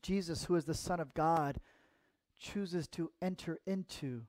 Jesus, 0.00 0.44
who 0.44 0.54
is 0.54 0.64
the 0.64 0.72
Son 0.72 1.00
of 1.00 1.12
God, 1.12 1.60
chooses 2.38 2.88
to 2.88 3.12
enter 3.20 3.60
into 3.66 4.22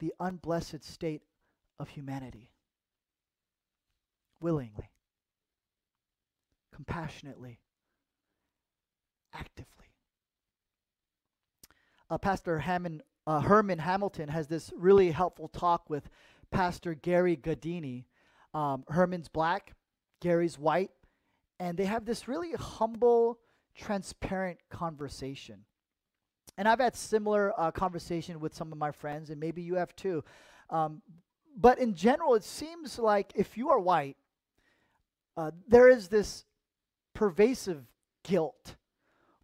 the 0.00 0.12
unblessed 0.18 0.82
state 0.82 1.22
of 1.78 1.90
humanity 1.90 2.50
willingly, 4.40 4.90
compassionately, 6.74 7.60
actively. 9.32 9.92
Uh, 12.10 12.18
Pastor 12.18 12.58
Hammond, 12.58 13.04
uh, 13.28 13.42
Herman 13.42 13.78
Hamilton 13.78 14.28
has 14.28 14.48
this 14.48 14.72
really 14.76 15.12
helpful 15.12 15.46
talk 15.46 15.88
with 15.88 16.10
Pastor 16.50 16.94
Gary 16.94 17.36
Gadini 17.36 18.06
um, 18.54 18.84
Herman's 18.88 19.28
black, 19.28 19.74
Gary's 20.20 20.58
white, 20.58 20.90
and 21.58 21.76
they 21.76 21.84
have 21.84 22.04
this 22.04 22.28
really 22.28 22.52
humble, 22.52 23.38
transparent 23.76 24.58
conversation. 24.70 25.64
And 26.58 26.66
I've 26.68 26.80
had 26.80 26.96
similar 26.96 27.58
uh, 27.58 27.70
conversation 27.70 28.40
with 28.40 28.54
some 28.54 28.72
of 28.72 28.78
my 28.78 28.92
friends, 28.92 29.30
and 29.30 29.38
maybe 29.38 29.62
you 29.62 29.74
have 29.74 29.94
too. 29.94 30.24
Um, 30.70 31.02
but 31.56 31.78
in 31.78 31.94
general, 31.94 32.34
it 32.34 32.44
seems 32.44 32.98
like 32.98 33.32
if 33.34 33.56
you 33.56 33.70
are 33.70 33.78
white, 33.78 34.16
uh, 35.36 35.50
there 35.68 35.88
is 35.88 36.08
this 36.08 36.44
pervasive 37.14 37.84
guilt, 38.24 38.76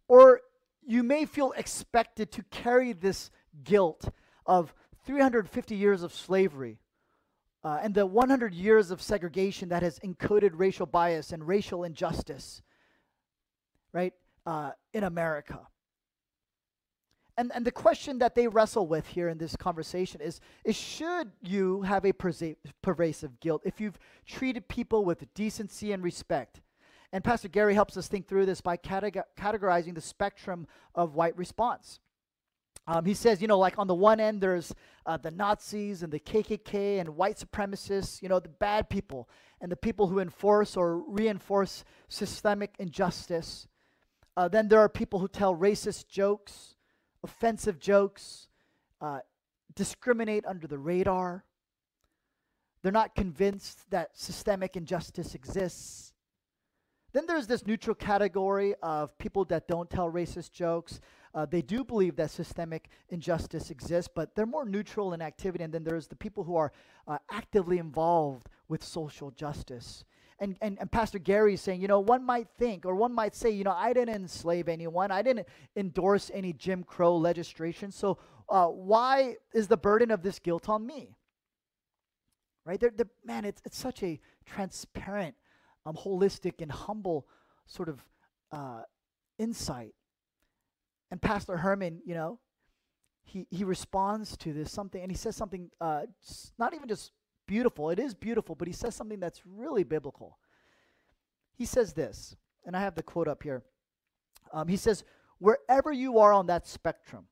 or 0.07 0.41
you 0.85 1.03
may 1.03 1.25
feel 1.25 1.53
expected 1.55 2.31
to 2.31 2.43
carry 2.51 2.93
this 2.93 3.31
guilt 3.63 4.09
of 4.45 4.73
350 5.05 5.75
years 5.75 6.03
of 6.03 6.13
slavery 6.13 6.79
uh, 7.63 7.79
and 7.81 7.93
the 7.93 8.05
100 8.05 8.53
years 8.53 8.91
of 8.91 9.01
segregation 9.01 9.69
that 9.69 9.83
has 9.83 9.99
encoded 9.99 10.51
racial 10.53 10.85
bias 10.85 11.31
and 11.31 11.47
racial 11.47 11.83
injustice, 11.83 12.61
right, 13.93 14.13
uh, 14.45 14.71
in 14.93 15.03
America. 15.03 15.59
And, 17.37 17.51
and 17.55 17.65
the 17.65 17.71
question 17.71 18.19
that 18.19 18.35
they 18.35 18.47
wrestle 18.47 18.85
with 18.85 19.07
here 19.07 19.27
in 19.27 19.37
this 19.37 19.55
conversation 19.55 20.21
is, 20.21 20.39
is 20.63 20.75
should 20.75 21.31
you 21.41 21.81
have 21.81 22.05
a 22.05 22.13
pervasive 22.13 23.39
guilt 23.39 23.61
if 23.65 23.81
you've 23.81 23.97
treated 24.27 24.67
people 24.67 25.03
with 25.03 25.33
decency 25.33 25.93
and 25.93 26.03
respect? 26.03 26.61
And 27.11 27.23
Pastor 27.23 27.47
Gary 27.47 27.75
helps 27.75 27.95
us 27.95 28.07
think 28.07 28.27
through 28.27 28.45
this 28.45 28.61
by 28.61 28.77
categorizing 28.77 29.95
the 29.95 30.01
spectrum 30.01 30.67
of 30.93 31.15
white 31.15 31.37
response. 31.37 31.99
Um, 32.85 33.05
he 33.05 33.13
says, 33.13 33.41
you 33.41 33.47
know, 33.47 33.57
like 33.57 33.79
on 33.79 33.87
the 33.87 33.95
one 33.95 34.19
end, 34.19 34.41
there's 34.41 34.73
uh, 35.05 35.17
the 35.17 35.31
Nazis 35.31 36.03
and 36.03 36.11
the 36.11 36.19
KKK 36.19 36.99
and 36.99 37.15
white 37.15 37.37
supremacists, 37.37 38.21
you 38.21 38.27
know, 38.27 38.39
the 38.39 38.49
bad 38.49 38.89
people 38.89 39.29
and 39.61 39.71
the 39.71 39.77
people 39.77 40.07
who 40.07 40.19
enforce 40.19 40.75
or 40.75 40.97
reinforce 40.97 41.85
systemic 42.09 42.75
injustice. 42.79 43.67
Uh, 44.35 44.49
then 44.49 44.67
there 44.67 44.79
are 44.79 44.89
people 44.89 45.19
who 45.19 45.27
tell 45.29 45.55
racist 45.55 46.07
jokes, 46.09 46.75
offensive 47.23 47.79
jokes, 47.79 48.49
uh, 48.99 49.19
discriminate 49.75 50.45
under 50.45 50.67
the 50.67 50.77
radar. 50.77 51.45
They're 52.81 52.91
not 52.91 53.15
convinced 53.15 53.89
that 53.91 54.09
systemic 54.17 54.75
injustice 54.75 55.35
exists. 55.35 56.13
Then 57.13 57.27
there's 57.27 57.47
this 57.47 57.65
neutral 57.65 57.95
category 57.95 58.73
of 58.81 59.17
people 59.19 59.45
that 59.45 59.67
don't 59.67 59.89
tell 59.89 60.11
racist 60.11 60.51
jokes. 60.51 60.99
Uh, 61.33 61.45
they 61.45 61.61
do 61.61 61.83
believe 61.83 62.15
that 62.15 62.29
systemic 62.29 62.89
injustice 63.09 63.71
exists, 63.71 64.09
but 64.13 64.35
they're 64.35 64.45
more 64.45 64.65
neutral 64.65 65.13
in 65.13 65.21
activity. 65.21 65.63
And 65.63 65.73
then 65.73 65.83
there's 65.83 66.07
the 66.07 66.15
people 66.15 66.43
who 66.43 66.55
are 66.55 66.71
uh, 67.07 67.17
actively 67.31 67.79
involved 67.79 68.49
with 68.67 68.83
social 68.83 69.31
justice. 69.31 70.05
And, 70.39 70.57
and, 70.61 70.77
and 70.79 70.91
Pastor 70.91 71.19
Gary 71.19 71.55
is 71.55 71.61
saying, 71.61 71.81
you 71.81 71.87
know, 71.87 71.99
one 71.99 72.23
might 72.23 72.47
think 72.57 72.85
or 72.85 72.95
one 72.95 73.13
might 73.13 73.35
say, 73.35 73.49
you 73.49 73.63
know, 73.63 73.71
I 73.71 73.93
didn't 73.93 74.15
enslave 74.15 74.67
anyone, 74.67 75.11
I 75.11 75.21
didn't 75.21 75.47
endorse 75.75 76.29
any 76.33 76.53
Jim 76.53 76.83
Crow 76.83 77.15
legislation, 77.15 77.91
so 77.91 78.17
uh, 78.49 78.67
why 78.67 79.37
is 79.53 79.67
the 79.67 79.77
burden 79.77 80.11
of 80.11 80.21
this 80.21 80.39
guilt 80.39 80.69
on 80.69 80.85
me? 80.85 81.15
Right? 82.65 82.79
They're, 82.79 82.91
they're, 82.95 83.09
man, 83.23 83.45
it's, 83.45 83.61
it's 83.65 83.77
such 83.77 84.03
a 84.03 84.19
transparent, 84.45 85.35
um, 85.85 85.95
holistic, 85.95 86.61
and 86.61 86.71
humble 86.71 87.27
sort 87.65 87.89
of 87.89 88.03
uh, 88.51 88.81
insight 89.39 89.93
and 91.13 91.21
Pastor 91.21 91.57
Herman, 91.57 92.01
you 92.07 92.15
know, 92.15 92.39
he, 93.21 93.45
he 93.51 93.63
responds 93.63 94.35
to 94.37 94.51
this 94.51 94.71
something, 94.71 94.99
and 94.99 95.11
he 95.11 95.15
says 95.15 95.35
something 95.35 95.69
uh, 95.79 96.07
not 96.57 96.73
even 96.73 96.87
just 96.87 97.11
beautiful, 97.45 97.91
it 97.91 97.99
is 97.99 98.15
beautiful, 98.15 98.55
but 98.55 98.67
he 98.67 98.73
says 98.73 98.95
something 98.95 99.19
that's 99.19 99.43
really 99.45 99.83
biblical. 99.83 100.39
He 101.53 101.65
says 101.65 101.93
this, 101.93 102.35
and 102.65 102.75
I 102.75 102.79
have 102.79 102.95
the 102.95 103.03
quote 103.03 103.27
up 103.27 103.43
here. 103.43 103.61
Um, 104.51 104.67
he 104.67 104.75
says, 104.75 105.03
Wherever 105.37 105.91
you 105.91 106.17
are 106.17 106.33
on 106.33 106.47
that 106.47 106.65
spectrum, 106.65 107.27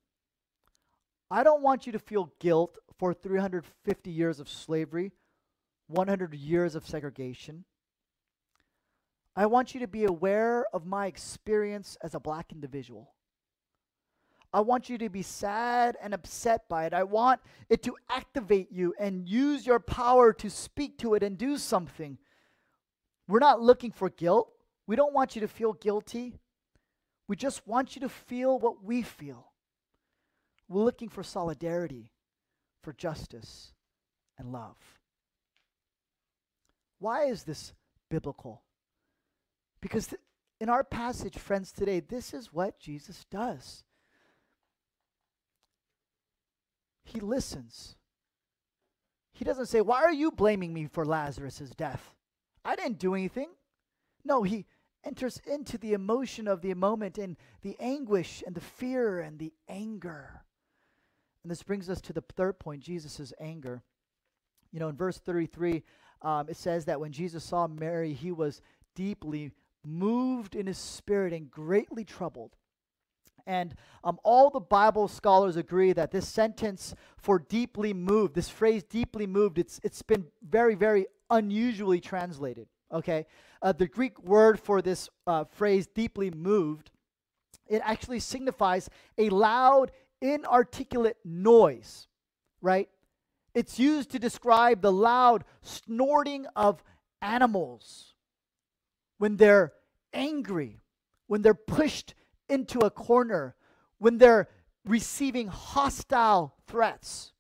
I 1.32 1.42
don't 1.42 1.64
want 1.64 1.88
you 1.88 1.92
to 1.94 2.00
feel 2.00 2.32
guilt 2.40 2.78
for 3.00 3.16
350 3.16 4.12
years 4.12 4.40
of 4.40 4.48
slavery, 4.48 5.12
100 5.88 6.36
years 6.36 6.76
of 6.76 6.86
segregation. 6.86 7.66
I 9.36 9.48
want 9.48 9.74
you 9.74 9.80
to 9.80 9.88
be 9.88 10.04
aware 10.04 10.68
of 10.72 10.86
my 10.86 11.08
experience 11.08 11.98
as 12.04 12.14
a 12.14 12.20
black 12.20 12.52
individual. 12.52 13.16
I 14.54 14.60
want 14.60 14.90
you 14.90 14.98
to 14.98 15.10
be 15.10 15.22
sad 15.22 15.98
and 16.02 16.14
upset 16.14 16.68
by 16.68 16.86
it. 16.86 16.94
I 16.94 17.04
want 17.04 17.40
it 17.70 17.84
to 17.84 17.96
activate 18.10 18.72
you 18.72 18.94
and 19.00 19.28
use 19.28 19.66
your 19.66 19.80
power 19.80 20.34
to 20.34 20.50
speak 20.50 20.98
to 21.00 21.14
it 21.14 21.24
and 21.24 21.38
do 21.38 21.58
something. 21.58 22.18
We're 23.28 23.40
not 23.40 23.62
looking 23.62 23.92
for 23.92 24.10
guilt. 24.10 24.52
We 24.88 24.98
don't 24.98 25.14
want 25.14 25.36
you 25.36 25.42
to 25.42 25.48
feel 25.48 25.72
guilty. 25.74 26.34
We 27.30 27.38
just 27.38 27.66
want 27.66 27.96
you 27.96 28.02
to 28.02 28.10
feel 28.10 28.60
what 28.60 28.84
we 28.84 29.02
feel. 29.04 29.52
We're 30.68 30.84
looking 30.84 31.08
for 31.08 31.24
solidarity, 31.24 32.12
for 32.84 32.92
justice, 32.92 33.72
and 34.38 34.52
love. 34.52 34.78
Why 37.00 37.26
is 37.26 37.44
this 37.44 37.72
biblical? 38.10 38.64
Because 39.82 40.08
th- 40.08 40.22
in 40.60 40.68
our 40.68 40.84
passage, 40.84 41.38
friends, 41.38 41.72
today, 41.72 42.02
this 42.02 42.34
is 42.34 42.54
what 42.54 42.80
Jesus 42.80 43.26
does. 43.32 43.84
He 47.04 47.20
listens. 47.20 47.96
He 49.32 49.46
doesn't 49.46 49.68
say, 49.68 49.82
Why 49.82 50.04
are 50.04 50.14
you 50.14 50.32
blaming 50.32 50.74
me 50.74 50.86
for 50.86 51.06
Lazarus' 51.06 51.72
death? 51.76 52.16
I 52.64 52.76
didn't 52.76 53.00
do 53.00 53.16
anything. 53.16 53.50
No, 54.24 54.44
he 54.44 54.66
enters 55.04 55.42
into 55.48 55.78
the 55.78 55.94
emotion 55.94 56.48
of 56.48 56.62
the 56.62 56.74
moment 56.76 57.18
and 57.18 57.38
the 57.62 57.76
anguish 57.80 58.44
and 58.46 58.56
the 58.56 58.62
fear 58.62 59.20
and 59.20 59.40
the 59.40 59.54
anger. 59.68 60.44
And 61.44 61.50
this 61.50 61.64
brings 61.64 61.90
us 61.90 62.02
to 62.02 62.14
the 62.14 62.24
third 62.36 62.60
point 62.60 62.84
Jesus' 62.84 63.34
anger. 63.40 63.82
You 64.72 64.80
know, 64.80 64.90
in 64.90 64.96
verse 64.96 65.18
33, 65.18 65.84
um, 66.22 66.50
it 66.50 66.56
says 66.56 66.86
that 66.86 67.00
when 67.00 67.12
Jesus 67.12 67.44
saw 67.44 67.68
Mary, 67.68 68.14
he 68.14 68.32
was 68.32 68.62
deeply 68.96 69.52
moved 69.84 70.56
in 70.56 70.68
his 70.68 70.78
spirit 70.78 71.34
and 71.34 71.50
greatly 71.50 72.06
troubled. 72.06 72.56
And 73.46 73.76
um, 74.04 74.20
all 74.24 74.50
the 74.50 74.60
Bible 74.60 75.08
scholars 75.08 75.56
agree 75.56 75.94
that 75.94 76.12
this 76.12 76.28
sentence 76.28 76.96
for 77.18 77.40
deeply 77.40 77.94
moved, 77.94 78.36
this 78.36 78.50
phrase 78.50 78.84
deeply 78.84 79.28
moved, 79.28 79.58
it's, 79.58 79.80
it's 79.84 80.02
been 80.02 80.26
very, 80.48 80.76
very 80.76 81.08
unusually 81.30 82.00
translated. 82.00 82.68
Okay? 82.92 83.26
Uh, 83.62 83.72
the 83.72 83.88
Greek 83.88 84.22
word 84.24 84.60
for 84.60 84.82
this 84.82 85.10
uh, 85.28 85.46
phrase, 85.46 85.88
deeply 85.88 86.32
moved, 86.32 86.92
it 87.68 87.82
actually 87.86 88.20
signifies 88.20 88.90
a 89.18 89.30
loud, 89.30 89.92
inarticulate 90.22 91.18
noise, 91.24 92.08
right? 92.62 92.90
It's 93.54 93.80
used 93.80 94.12
to 94.12 94.20
describe 94.20 94.82
the 94.82 94.92
loud 94.92 95.44
snorting 95.62 96.46
of 96.56 96.84
animals 97.22 98.14
when 99.18 99.38
they're 99.38 99.74
angry, 100.14 100.80
when 101.28 101.42
they're 101.42 101.54
pushed 101.54 102.14
into 102.52 102.80
a 102.80 102.92
corner 102.92 103.56
when 103.98 104.18
they're 104.18 104.50
receiving 104.86 105.48
hostile 105.48 106.56
threats. 106.68 107.32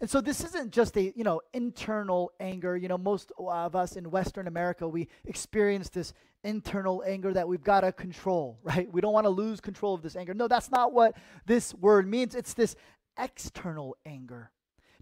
And 0.00 0.08
so 0.08 0.20
this 0.20 0.44
isn't 0.44 0.72
just 0.72 0.96
a, 0.96 1.12
you 1.16 1.24
know, 1.24 1.40
internal 1.52 2.30
anger. 2.38 2.76
You 2.76 2.86
know, 2.88 2.98
most 2.98 3.32
of 3.36 3.74
us 3.74 3.96
in 3.96 4.10
Western 4.10 4.46
America, 4.46 4.86
we 4.86 5.08
experience 5.24 5.88
this 5.88 6.12
internal 6.44 7.02
anger 7.04 7.32
that 7.32 7.48
we've 7.48 7.64
got 7.64 7.80
to 7.80 7.90
control, 7.90 8.60
right? 8.62 8.90
We 8.92 9.00
don't 9.00 9.12
want 9.12 9.24
to 9.24 9.30
lose 9.30 9.60
control 9.60 9.94
of 9.94 10.02
this 10.02 10.14
anger. 10.14 10.34
No, 10.34 10.46
that's 10.46 10.70
not 10.70 10.92
what 10.92 11.16
this 11.46 11.74
word 11.74 12.06
means. 12.06 12.34
It's 12.34 12.54
this 12.54 12.76
external 13.18 13.96
anger. 14.06 14.52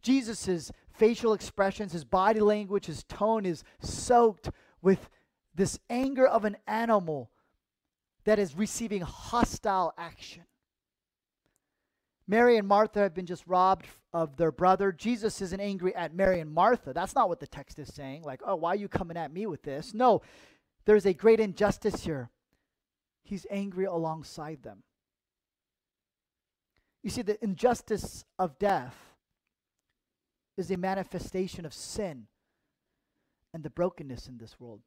Jesus's 0.00 0.72
facial 0.92 1.34
expressions, 1.34 1.92
his 1.92 2.04
body 2.04 2.40
language, 2.40 2.86
his 2.86 3.04
tone 3.04 3.44
is 3.44 3.64
soaked 3.80 4.50
with 4.80 5.10
this 5.54 5.78
anger 5.90 6.26
of 6.26 6.44
an 6.44 6.56
animal 6.66 7.30
that 8.26 8.38
is 8.40 8.56
receiving 8.56 9.00
hostile 9.00 9.94
action. 9.96 10.42
Mary 12.28 12.56
and 12.56 12.66
Martha 12.66 12.98
have 12.98 13.14
been 13.14 13.24
just 13.24 13.46
robbed 13.46 13.86
of 14.12 14.36
their 14.36 14.50
brother. 14.50 14.90
Jesus 14.90 15.40
isn't 15.40 15.60
angry 15.60 15.94
at 15.94 16.12
Mary 16.12 16.40
and 16.40 16.52
Martha. 16.52 16.92
That's 16.92 17.14
not 17.14 17.28
what 17.28 17.38
the 17.38 17.46
text 17.46 17.78
is 17.78 17.94
saying. 17.94 18.24
Like, 18.24 18.40
oh, 18.44 18.56
why 18.56 18.70
are 18.70 18.76
you 18.76 18.88
coming 18.88 19.16
at 19.16 19.32
me 19.32 19.46
with 19.46 19.62
this? 19.62 19.94
No, 19.94 20.22
there's 20.86 21.06
a 21.06 21.14
great 21.14 21.38
injustice 21.38 22.02
here. 22.02 22.30
He's 23.22 23.46
angry 23.48 23.84
alongside 23.84 24.64
them. 24.64 24.82
You 27.04 27.10
see, 27.10 27.22
the 27.22 27.42
injustice 27.44 28.24
of 28.40 28.58
death 28.58 28.96
is 30.56 30.72
a 30.72 30.76
manifestation 30.76 31.64
of 31.64 31.72
sin 31.72 32.26
and 33.54 33.62
the 33.62 33.70
brokenness 33.70 34.26
in 34.26 34.38
this 34.38 34.58
world 34.58 34.80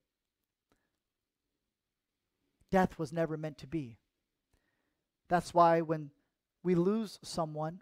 death 2.72 3.00
was 3.00 3.14
never 3.14 3.38
meant 3.38 3.58
to 3.60 3.68
be. 3.68 3.98
That's 5.28 5.54
why 5.54 5.82
when 5.82 6.12
we 6.64 6.76
lose 6.76 7.20
someone, 7.24 7.82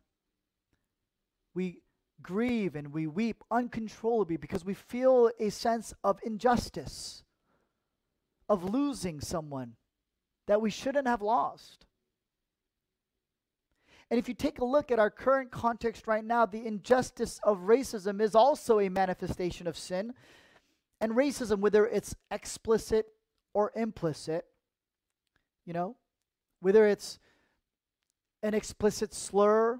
we 1.53 1.81
grieve 2.21 2.75
and 2.75 2.93
we 2.93 3.07
weep 3.07 3.43
uncontrollably 3.49 4.37
because 4.37 4.65
we 4.65 4.73
feel 4.73 5.31
a 5.39 5.49
sense 5.49 5.93
of 6.03 6.19
injustice, 6.23 7.23
of 8.49 8.63
losing 8.63 9.19
someone 9.19 9.73
that 10.47 10.61
we 10.61 10.69
shouldn't 10.69 11.07
have 11.07 11.21
lost. 11.21 11.85
And 14.09 14.17
if 14.17 14.29
you 14.29 14.33
take 14.33 14.59
a 14.59 14.65
look 14.65 14.89
at 14.89 14.99
our 14.99 15.09
current 15.09 15.51
context 15.51 16.07
right 16.07 16.23
now, 16.23 16.45
the 16.45 16.65
injustice 16.65 17.39
of 17.43 17.59
racism 17.59 18.21
is 18.21 18.35
also 18.35 18.79
a 18.79 18.89
manifestation 18.89 19.67
of 19.67 19.77
sin. 19.77 20.13
And 21.01 21.11
racism, 21.11 21.59
whether 21.59 21.85
it's 21.85 22.15
explicit 22.31 23.07
or 23.53 23.71
implicit, 23.75 24.45
you 25.67 25.73
know, 25.73 25.97
whether 26.61 26.87
it's 26.87 27.19
an 28.41 28.53
explicit 28.53 29.13
slur 29.13 29.79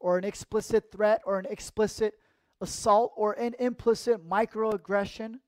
or 0.00 0.18
an 0.18 0.24
explicit 0.24 0.90
threat 0.90 1.20
or 1.26 1.38
an 1.38 1.46
explicit 1.48 2.14
assault 2.62 3.12
or 3.14 3.34
an 3.34 3.54
implicit 3.58 4.28
microaggression, 4.28 5.40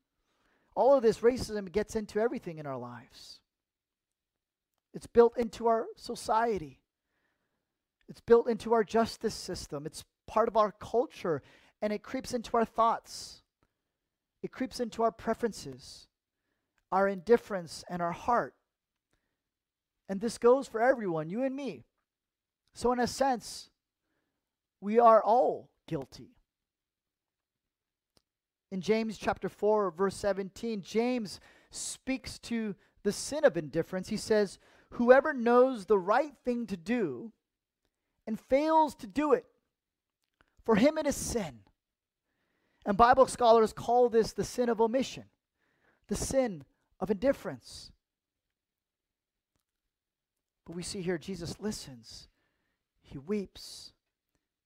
all 0.76 0.94
of 0.94 1.02
this 1.02 1.20
racism 1.20 1.72
gets 1.72 1.96
into 1.96 2.20
everything 2.20 2.58
in 2.58 2.66
our 2.66 2.76
lives. 2.76 3.40
It's 4.92 5.06
built 5.06 5.38
into 5.38 5.66
our 5.66 5.86
society. 5.96 6.80
It's 8.08 8.20
built 8.20 8.48
into 8.48 8.74
our 8.74 8.84
justice 8.84 9.34
system. 9.34 9.86
It's 9.86 10.04
part 10.26 10.48
of 10.48 10.56
our 10.58 10.72
culture 10.72 11.42
and 11.80 11.92
it 11.92 12.02
creeps 12.02 12.34
into 12.34 12.56
our 12.56 12.64
thoughts. 12.66 13.42
It 14.42 14.52
creeps 14.52 14.78
into 14.78 15.02
our 15.02 15.12
preferences, 15.12 16.06
our 16.92 17.08
indifference, 17.08 17.82
and 17.88 18.02
our 18.02 18.12
heart. 18.12 18.54
And 20.08 20.20
this 20.20 20.38
goes 20.38 20.66
for 20.66 20.80
everyone, 20.80 21.28
you 21.28 21.42
and 21.42 21.54
me. 21.54 21.84
So, 22.74 22.92
in 22.92 23.00
a 23.00 23.06
sense, 23.06 23.70
we 24.80 24.98
are 24.98 25.22
all 25.22 25.68
guilty. 25.86 26.30
In 28.70 28.80
James 28.80 29.18
chapter 29.18 29.48
4, 29.48 29.90
verse 29.90 30.14
17, 30.16 30.82
James 30.82 31.40
speaks 31.70 32.38
to 32.40 32.74
the 33.02 33.12
sin 33.12 33.44
of 33.44 33.56
indifference. 33.56 34.08
He 34.08 34.16
says, 34.16 34.58
Whoever 34.90 35.32
knows 35.32 35.86
the 35.86 35.98
right 35.98 36.32
thing 36.44 36.66
to 36.66 36.76
do 36.76 37.32
and 38.26 38.38
fails 38.38 38.94
to 38.96 39.06
do 39.06 39.32
it, 39.32 39.46
for 40.64 40.76
him 40.76 40.98
it 40.98 41.06
is 41.06 41.16
sin. 41.16 41.60
And 42.86 42.96
Bible 42.96 43.26
scholars 43.26 43.72
call 43.72 44.08
this 44.08 44.32
the 44.32 44.44
sin 44.44 44.68
of 44.68 44.80
omission, 44.80 45.24
the 46.08 46.16
sin 46.16 46.64
of 47.00 47.10
indifference. 47.10 47.90
But 50.68 50.76
we 50.76 50.82
see 50.82 51.00
here 51.00 51.16
Jesus 51.16 51.58
listens, 51.60 52.28
he 53.00 53.16
weeps, 53.16 53.94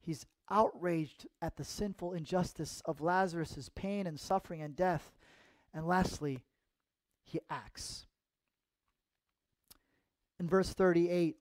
he's 0.00 0.26
outraged 0.50 1.28
at 1.40 1.56
the 1.56 1.62
sinful 1.62 2.12
injustice 2.12 2.82
of 2.84 3.00
Lazarus' 3.00 3.70
pain 3.72 4.08
and 4.08 4.18
suffering 4.18 4.60
and 4.60 4.74
death. 4.74 5.12
And 5.72 5.86
lastly, 5.86 6.40
he 7.22 7.38
acts. 7.48 8.06
In 10.40 10.48
verse 10.48 10.74
38, 10.74 11.36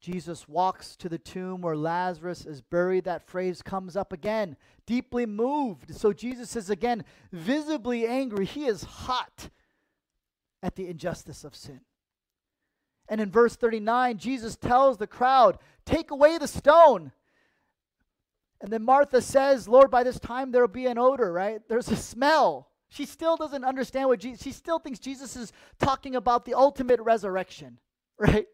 Jesus 0.00 0.48
walks 0.48 0.96
to 0.96 1.10
the 1.10 1.18
tomb 1.18 1.60
where 1.60 1.76
Lazarus 1.76 2.46
is 2.46 2.62
buried. 2.62 3.04
That 3.04 3.28
phrase 3.28 3.60
comes 3.60 3.94
up 3.94 4.10
again, 4.10 4.56
deeply 4.86 5.26
moved. 5.26 5.94
So 5.94 6.14
Jesus 6.14 6.56
is 6.56 6.70
again 6.70 7.04
visibly 7.30 8.06
angry. 8.06 8.46
He 8.46 8.64
is 8.64 8.84
hot 8.84 9.50
at 10.62 10.76
the 10.76 10.88
injustice 10.88 11.44
of 11.44 11.54
sin. 11.54 11.82
And 13.10 13.20
in 13.20 13.30
verse 13.30 13.56
39, 13.56 14.18
Jesus 14.18 14.56
tells 14.56 14.96
the 14.96 15.06
crowd, 15.08 15.58
Take 15.84 16.12
away 16.12 16.38
the 16.38 16.46
stone. 16.46 17.10
And 18.60 18.72
then 18.72 18.84
Martha 18.84 19.20
says, 19.20 19.66
Lord, 19.66 19.90
by 19.90 20.04
this 20.04 20.20
time 20.20 20.52
there 20.52 20.62
will 20.62 20.68
be 20.68 20.86
an 20.86 20.96
odor, 20.96 21.32
right? 21.32 21.60
There's 21.68 21.88
a 21.88 21.96
smell. 21.96 22.68
She 22.88 23.06
still 23.06 23.36
doesn't 23.36 23.64
understand 23.64 24.08
what 24.08 24.20
Jesus, 24.20 24.42
she 24.42 24.52
still 24.52 24.78
thinks 24.78 25.00
Jesus 25.00 25.34
is 25.34 25.52
talking 25.78 26.14
about 26.14 26.44
the 26.44 26.54
ultimate 26.54 27.00
resurrection, 27.00 27.78
right? 28.18 28.46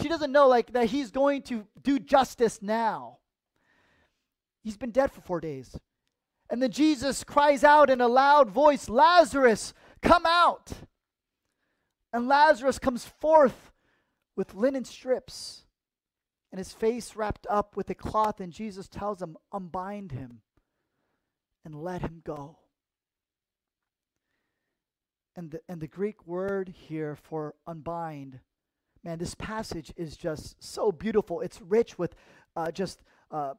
She 0.00 0.08
doesn't 0.08 0.32
know 0.32 0.48
like 0.48 0.72
that 0.72 0.86
he's 0.86 1.10
going 1.10 1.42
to 1.42 1.66
do 1.80 1.98
justice 1.98 2.60
now. 2.60 3.18
He's 4.62 4.76
been 4.76 4.90
dead 4.90 5.12
for 5.12 5.20
4 5.20 5.40
days. 5.40 5.78
And 6.50 6.60
then 6.60 6.70
Jesus 6.70 7.22
cries 7.22 7.62
out 7.62 7.88
in 7.88 8.00
a 8.00 8.08
loud 8.08 8.50
voice, 8.50 8.88
Lazarus, 8.88 9.74
come 10.02 10.24
out. 10.26 10.72
And 12.12 12.28
Lazarus 12.28 12.78
comes 12.78 13.04
forth 13.04 13.65
with 14.36 14.54
linen 14.54 14.84
strips 14.84 15.64
and 16.52 16.58
his 16.58 16.72
face 16.72 17.16
wrapped 17.16 17.46
up 17.50 17.76
with 17.76 17.90
a 17.90 17.94
cloth, 17.94 18.40
and 18.40 18.52
Jesus 18.52 18.88
tells 18.88 19.20
him, 19.20 19.36
Unbind 19.52 20.12
him 20.12 20.42
and 21.64 21.74
let 21.74 22.02
him 22.02 22.22
go. 22.24 22.58
And 25.34 25.50
the, 25.50 25.60
and 25.68 25.80
the 25.80 25.88
Greek 25.88 26.26
word 26.26 26.72
here 26.74 27.16
for 27.16 27.56
unbind, 27.66 28.40
man, 29.04 29.18
this 29.18 29.34
passage 29.34 29.92
is 29.96 30.16
just 30.16 30.62
so 30.62 30.92
beautiful. 30.92 31.40
It's 31.40 31.60
rich 31.60 31.98
with 31.98 32.14
uh, 32.54 32.70
just 32.70 33.02
uh, 33.30 33.54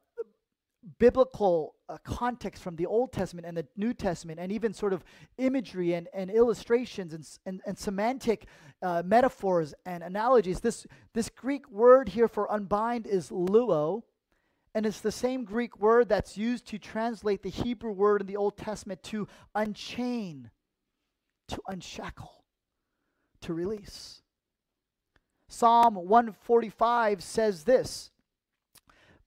biblical 0.99 1.75
uh, 1.89 1.97
context 2.03 2.63
from 2.63 2.75
the 2.75 2.85
Old 2.85 3.11
Testament 3.11 3.47
and 3.47 3.57
the 3.57 3.67
New 3.75 3.93
Testament, 3.93 4.39
and 4.39 4.51
even 4.51 4.73
sort 4.73 4.93
of 4.93 5.03
imagery 5.37 5.93
and, 5.93 6.07
and 6.13 6.29
illustrations 6.29 7.13
and, 7.13 7.27
and, 7.45 7.61
and 7.65 7.77
semantic 7.77 8.47
uh, 8.81 9.03
metaphors 9.05 9.73
and 9.85 10.03
analogies. 10.03 10.59
This, 10.59 10.85
this 11.13 11.29
Greek 11.29 11.69
word 11.69 12.09
here 12.09 12.27
for 12.27 12.51
unbind 12.51 13.07
is 13.07 13.29
luo, 13.29 14.03
and 14.73 14.85
it's 14.85 15.01
the 15.01 15.11
same 15.11 15.43
Greek 15.43 15.79
word 15.79 16.09
that's 16.09 16.37
used 16.37 16.67
to 16.67 16.77
translate 16.77 17.43
the 17.43 17.49
Hebrew 17.49 17.91
word 17.91 18.21
in 18.21 18.27
the 18.27 18.37
Old 18.37 18.57
Testament 18.57 19.03
to 19.03 19.27
unchain, 19.55 20.51
to 21.47 21.61
unshackle, 21.67 22.43
to 23.41 23.53
release. 23.53 24.21
Psalm 25.49 25.95
145 25.95 27.23
says 27.23 27.63
this 27.63 28.11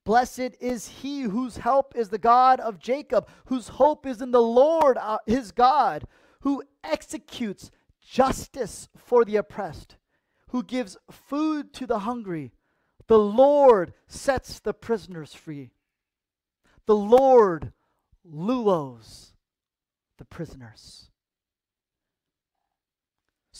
Blessed 0.04 0.56
is 0.60 0.88
he 0.88 1.22
whose 1.22 1.58
help 1.58 1.94
is 1.94 2.08
the 2.08 2.18
God 2.18 2.58
of 2.60 2.78
Jacob, 2.78 3.28
whose 3.46 3.68
hope 3.68 4.06
is 4.06 4.22
in 4.22 4.30
the 4.30 4.42
Lord 4.42 4.96
uh, 4.96 5.18
his 5.26 5.52
God, 5.52 6.04
who 6.40 6.62
executes 6.82 7.70
justice 8.00 8.88
for 8.96 9.24
the 9.24 9.36
oppressed, 9.36 9.96
who 10.48 10.62
gives 10.62 10.96
food 11.10 11.72
to 11.74 11.86
the 11.86 12.00
hungry. 12.00 12.52
The 13.06 13.18
Lord 13.18 13.92
sets 14.06 14.58
the 14.58 14.72
prisoners 14.72 15.34
free. 15.34 15.72
The 16.86 16.96
Lord 16.96 17.72
luos 18.26 19.32
the 20.18 20.24
prisoners. 20.24 21.10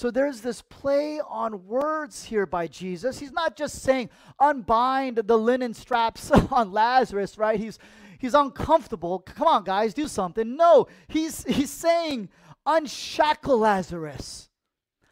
So 0.01 0.11
there's 0.11 0.41
this 0.41 0.63
play 0.63 1.21
on 1.29 1.67
words 1.67 2.25
here 2.25 2.47
by 2.47 2.69
Jesus. 2.69 3.19
He's 3.19 3.33
not 3.33 3.55
just 3.55 3.83
saying 3.83 4.09
unbind 4.41 5.19
the 5.19 5.37
linen 5.37 5.75
straps 5.75 6.31
on 6.51 6.73
Lazarus, 6.73 7.37
right? 7.37 7.61
He's 7.61 7.79
he's 8.19 8.33
uncomfortable. 8.33 9.19
Come 9.19 9.47
on, 9.47 9.63
guys, 9.63 9.93
do 9.93 10.09
something. 10.09 10.57
No, 10.57 10.87
he's 11.07 11.45
he's 11.45 11.69
saying 11.69 12.31
unshackle 12.65 13.59
Lazarus. 13.59 14.49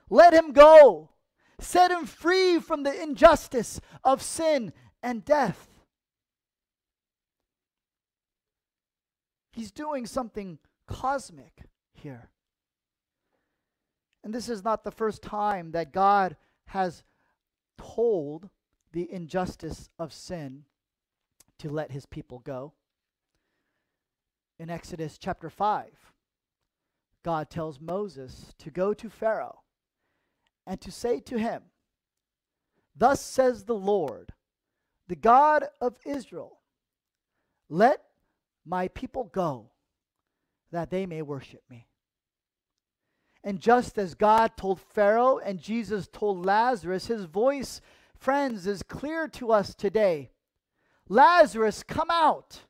Let 0.08 0.32
him 0.32 0.52
go. 0.52 1.10
Set 1.60 1.90
him 1.90 2.06
free 2.06 2.58
from 2.58 2.82
the 2.82 3.02
injustice 3.02 3.82
of 4.02 4.22
sin 4.22 4.72
and 5.02 5.22
death. 5.22 5.68
He's 9.52 9.70
doing 9.70 10.06
something 10.06 10.58
cosmic 10.86 11.64
here. 11.92 12.30
And 14.28 14.34
this 14.34 14.50
is 14.50 14.62
not 14.62 14.84
the 14.84 14.90
first 14.90 15.22
time 15.22 15.70
that 15.70 15.90
God 15.90 16.36
has 16.66 17.02
told 17.78 18.50
the 18.92 19.10
injustice 19.10 19.88
of 19.98 20.12
sin 20.12 20.66
to 21.60 21.70
let 21.70 21.92
his 21.92 22.04
people 22.04 22.40
go. 22.40 22.74
In 24.58 24.68
Exodus 24.68 25.16
chapter 25.16 25.48
5, 25.48 26.12
God 27.24 27.48
tells 27.48 27.80
Moses 27.80 28.52
to 28.58 28.70
go 28.70 28.92
to 28.92 29.08
Pharaoh 29.08 29.62
and 30.66 30.78
to 30.82 30.92
say 30.92 31.20
to 31.20 31.38
him, 31.38 31.62
Thus 32.94 33.22
says 33.22 33.64
the 33.64 33.74
Lord, 33.74 34.34
the 35.06 35.16
God 35.16 35.64
of 35.80 35.96
Israel, 36.04 36.58
let 37.70 38.02
my 38.66 38.88
people 38.88 39.24
go, 39.24 39.70
that 40.70 40.90
they 40.90 41.06
may 41.06 41.22
worship 41.22 41.62
me. 41.70 41.87
And 43.48 43.60
just 43.60 43.96
as 43.96 44.12
God 44.12 44.58
told 44.58 44.78
Pharaoh 44.78 45.38
and 45.38 45.58
Jesus 45.58 46.06
told 46.06 46.44
Lazarus, 46.44 47.06
his 47.06 47.24
voice, 47.24 47.80
friends, 48.14 48.66
is 48.66 48.82
clear 48.82 49.26
to 49.28 49.52
us 49.52 49.74
today. 49.74 50.28
Lazarus, 51.08 51.82
come 51.82 52.10
out. 52.10 52.66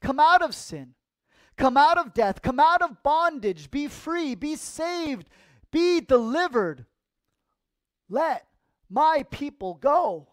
Come 0.00 0.18
out 0.18 0.40
of 0.40 0.54
sin. 0.54 0.94
Come 1.58 1.76
out 1.76 1.98
of 1.98 2.14
death. 2.14 2.40
Come 2.40 2.58
out 2.58 2.80
of 2.80 3.02
bondage. 3.02 3.70
Be 3.70 3.86
free. 3.86 4.34
Be 4.34 4.56
saved. 4.56 5.28
Be 5.70 6.00
delivered. 6.00 6.86
Let 8.08 8.46
my 8.88 9.26
people 9.30 9.74
go. 9.74 10.26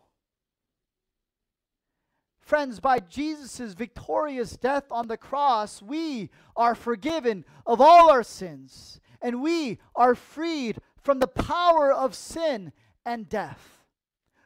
Friends, 2.39 2.79
by 2.79 2.99
Jesus' 2.99 3.73
victorious 3.73 4.56
death 4.56 4.86
on 4.89 5.10
the 5.10 5.17
cross, 5.17 5.82
we 5.82 6.29
are 6.56 6.75
forgiven 6.75 7.43
of 7.65 7.82
all 7.82 8.10
our 8.10 8.23
sins 8.23 9.01
and 9.23 9.41
we 9.41 9.79
are 9.95 10.13
freed 10.13 10.77
from 11.01 11.19
the 11.19 11.27
power 11.27 11.91
of 11.91 12.13
sin 12.13 12.73
and 13.05 13.27
death. 13.27 13.83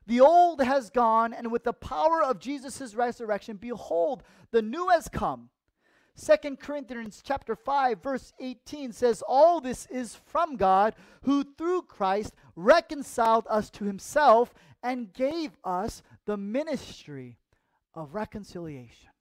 The 0.05 0.21
old 0.21 0.61
has 0.61 0.89
gone, 0.89 1.33
and 1.33 1.51
with 1.51 1.65
the 1.65 1.73
power 1.73 2.23
of 2.23 2.39
Jesus' 2.39 2.95
resurrection, 2.95 3.57
behold, 3.57 4.23
the 4.51 4.61
new 4.61 4.87
has 4.87 5.09
come. 5.09 5.49
Second 6.15 6.59
Corinthians 6.59 7.21
chapter 7.23 7.55
5 7.55 8.01
verse 8.01 8.33
18 8.39 8.91
says 8.91 9.21
all 9.27 9.61
this 9.61 9.85
is 9.85 10.15
from 10.15 10.55
God 10.55 10.95
who 11.21 11.43
through 11.43 11.83
Christ 11.83 12.33
reconciled 12.55 13.45
us 13.47 13.69
to 13.71 13.83
himself 13.85 14.51
and 14.81 15.13
gave 15.13 15.51
us 15.63 16.01
the 16.25 16.35
ministry 16.35 17.37
of 17.93 18.15
reconciliation. 18.15 19.11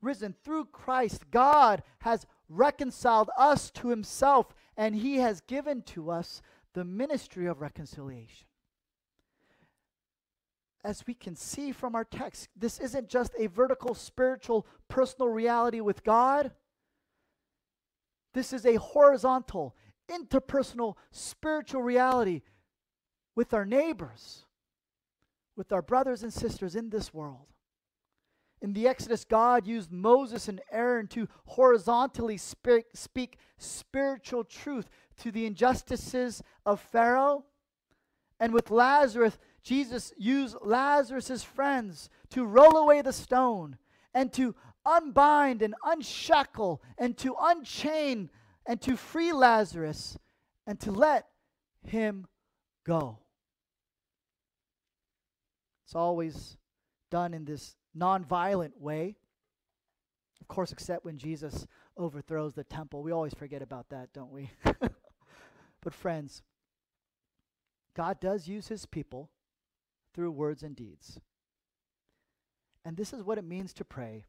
Risen 0.00 0.34
through 0.42 0.66
Christ 0.66 1.30
God 1.30 1.82
has 1.98 2.26
reconciled 2.48 3.30
us 3.36 3.70
to 3.72 3.88
himself 3.88 4.54
and 4.76 4.94
he 4.94 5.16
has 5.16 5.40
given 5.40 5.82
to 5.82 6.10
us 6.10 6.42
the 6.74 6.84
ministry 6.84 7.46
of 7.46 7.60
reconciliation. 7.60 8.46
As 10.84 11.04
we 11.06 11.14
can 11.14 11.34
see 11.34 11.72
from 11.72 11.94
our 11.96 12.04
text, 12.04 12.48
this 12.54 12.78
isn't 12.78 13.08
just 13.08 13.32
a 13.38 13.48
vertical, 13.48 13.94
spiritual, 13.94 14.66
personal 14.88 15.28
reality 15.28 15.80
with 15.80 16.04
God. 16.04 16.52
This 18.34 18.52
is 18.52 18.64
a 18.64 18.76
horizontal, 18.76 19.74
interpersonal, 20.08 20.94
spiritual 21.10 21.82
reality 21.82 22.42
with 23.34 23.52
our 23.52 23.64
neighbors, 23.64 24.44
with 25.56 25.72
our 25.72 25.82
brothers 25.82 26.22
and 26.22 26.32
sisters 26.32 26.76
in 26.76 26.90
this 26.90 27.12
world. 27.12 27.48
In 28.62 28.72
the 28.72 28.88
Exodus, 28.88 29.24
God 29.24 29.66
used 29.66 29.92
Moses 29.92 30.48
and 30.48 30.60
Aaron 30.72 31.06
to 31.08 31.28
horizontally 31.44 32.38
speak, 32.38 32.86
speak 32.94 33.38
spiritual 33.58 34.44
truth 34.44 34.88
to 35.18 35.30
the 35.30 35.46
injustices 35.46 36.42
of 36.64 36.80
Pharaoh. 36.80 37.44
And 38.40 38.52
with 38.52 38.70
Lazarus, 38.70 39.38
Jesus 39.62 40.12
used 40.16 40.56
Lazarus' 40.62 41.42
friends 41.42 42.08
to 42.30 42.44
roll 42.44 42.76
away 42.76 43.02
the 43.02 43.12
stone 43.12 43.76
and 44.14 44.32
to 44.34 44.54
unbind 44.84 45.62
and 45.62 45.74
unshackle 45.84 46.82
and 46.96 47.16
to 47.18 47.34
unchain 47.40 48.30
and 48.64 48.80
to 48.82 48.96
free 48.96 49.32
Lazarus 49.32 50.16
and 50.66 50.80
to 50.80 50.90
let 50.92 51.26
him 51.82 52.26
go. 52.84 53.18
It's 55.84 55.94
always 55.94 56.56
done 57.10 57.34
in 57.34 57.44
this 57.44 57.76
nonviolent 57.96 58.72
way. 58.78 59.16
Of 60.40 60.48
course, 60.48 60.72
except 60.72 61.04
when 61.04 61.18
Jesus 61.18 61.66
overthrows 61.96 62.54
the 62.54 62.64
temple. 62.64 63.02
We 63.02 63.12
always 63.12 63.34
forget 63.34 63.62
about 63.62 63.88
that, 63.90 64.12
don't 64.12 64.30
we? 64.30 64.50
but, 65.82 65.94
friends, 65.94 66.42
God 67.94 68.20
does 68.20 68.46
use 68.46 68.68
his 68.68 68.86
people 68.86 69.30
through 70.14 70.30
words 70.30 70.62
and 70.62 70.76
deeds. 70.76 71.18
And 72.84 72.96
this 72.96 73.12
is 73.12 73.22
what 73.22 73.38
it 73.38 73.44
means 73.44 73.72
to 73.74 73.84
pray 73.84 74.24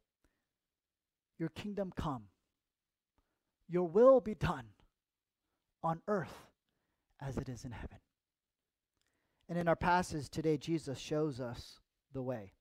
Your 1.37 1.49
kingdom 1.49 1.93
come, 1.95 2.23
your 3.67 3.87
will 3.87 4.19
be 4.19 4.33
done 4.33 4.65
on 5.83 6.01
earth 6.07 6.47
as 7.21 7.37
it 7.37 7.49
is 7.49 7.65
in 7.65 7.71
heaven. 7.71 7.99
And 9.49 9.57
in 9.57 9.67
our 9.67 9.75
passage 9.75 10.29
today, 10.29 10.57
Jesus 10.57 10.97
shows 10.97 11.39
us 11.39 11.79
the 12.13 12.21
way. 12.21 12.53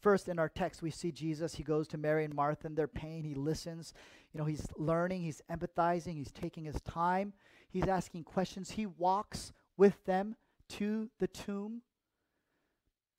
First, 0.00 0.28
in 0.28 0.38
our 0.38 0.48
text, 0.48 0.82
we 0.82 0.90
see 0.90 1.12
Jesus. 1.12 1.54
He 1.54 1.62
goes 1.62 1.86
to 1.88 1.98
Mary 1.98 2.24
and 2.24 2.34
Martha 2.34 2.66
in 2.66 2.74
their 2.74 2.88
pain. 2.88 3.22
He 3.22 3.34
listens. 3.34 3.92
You 4.32 4.38
know, 4.38 4.46
he's 4.46 4.66
learning, 4.76 5.22
he's 5.22 5.42
empathizing, 5.50 6.14
he's 6.14 6.32
taking 6.32 6.64
his 6.64 6.80
time, 6.82 7.34
he's 7.68 7.86
asking 7.86 8.24
questions. 8.24 8.70
He 8.70 8.86
walks 8.86 9.52
with 9.76 10.02
them 10.06 10.36
to 10.70 11.10
the 11.18 11.26
tomb. 11.26 11.82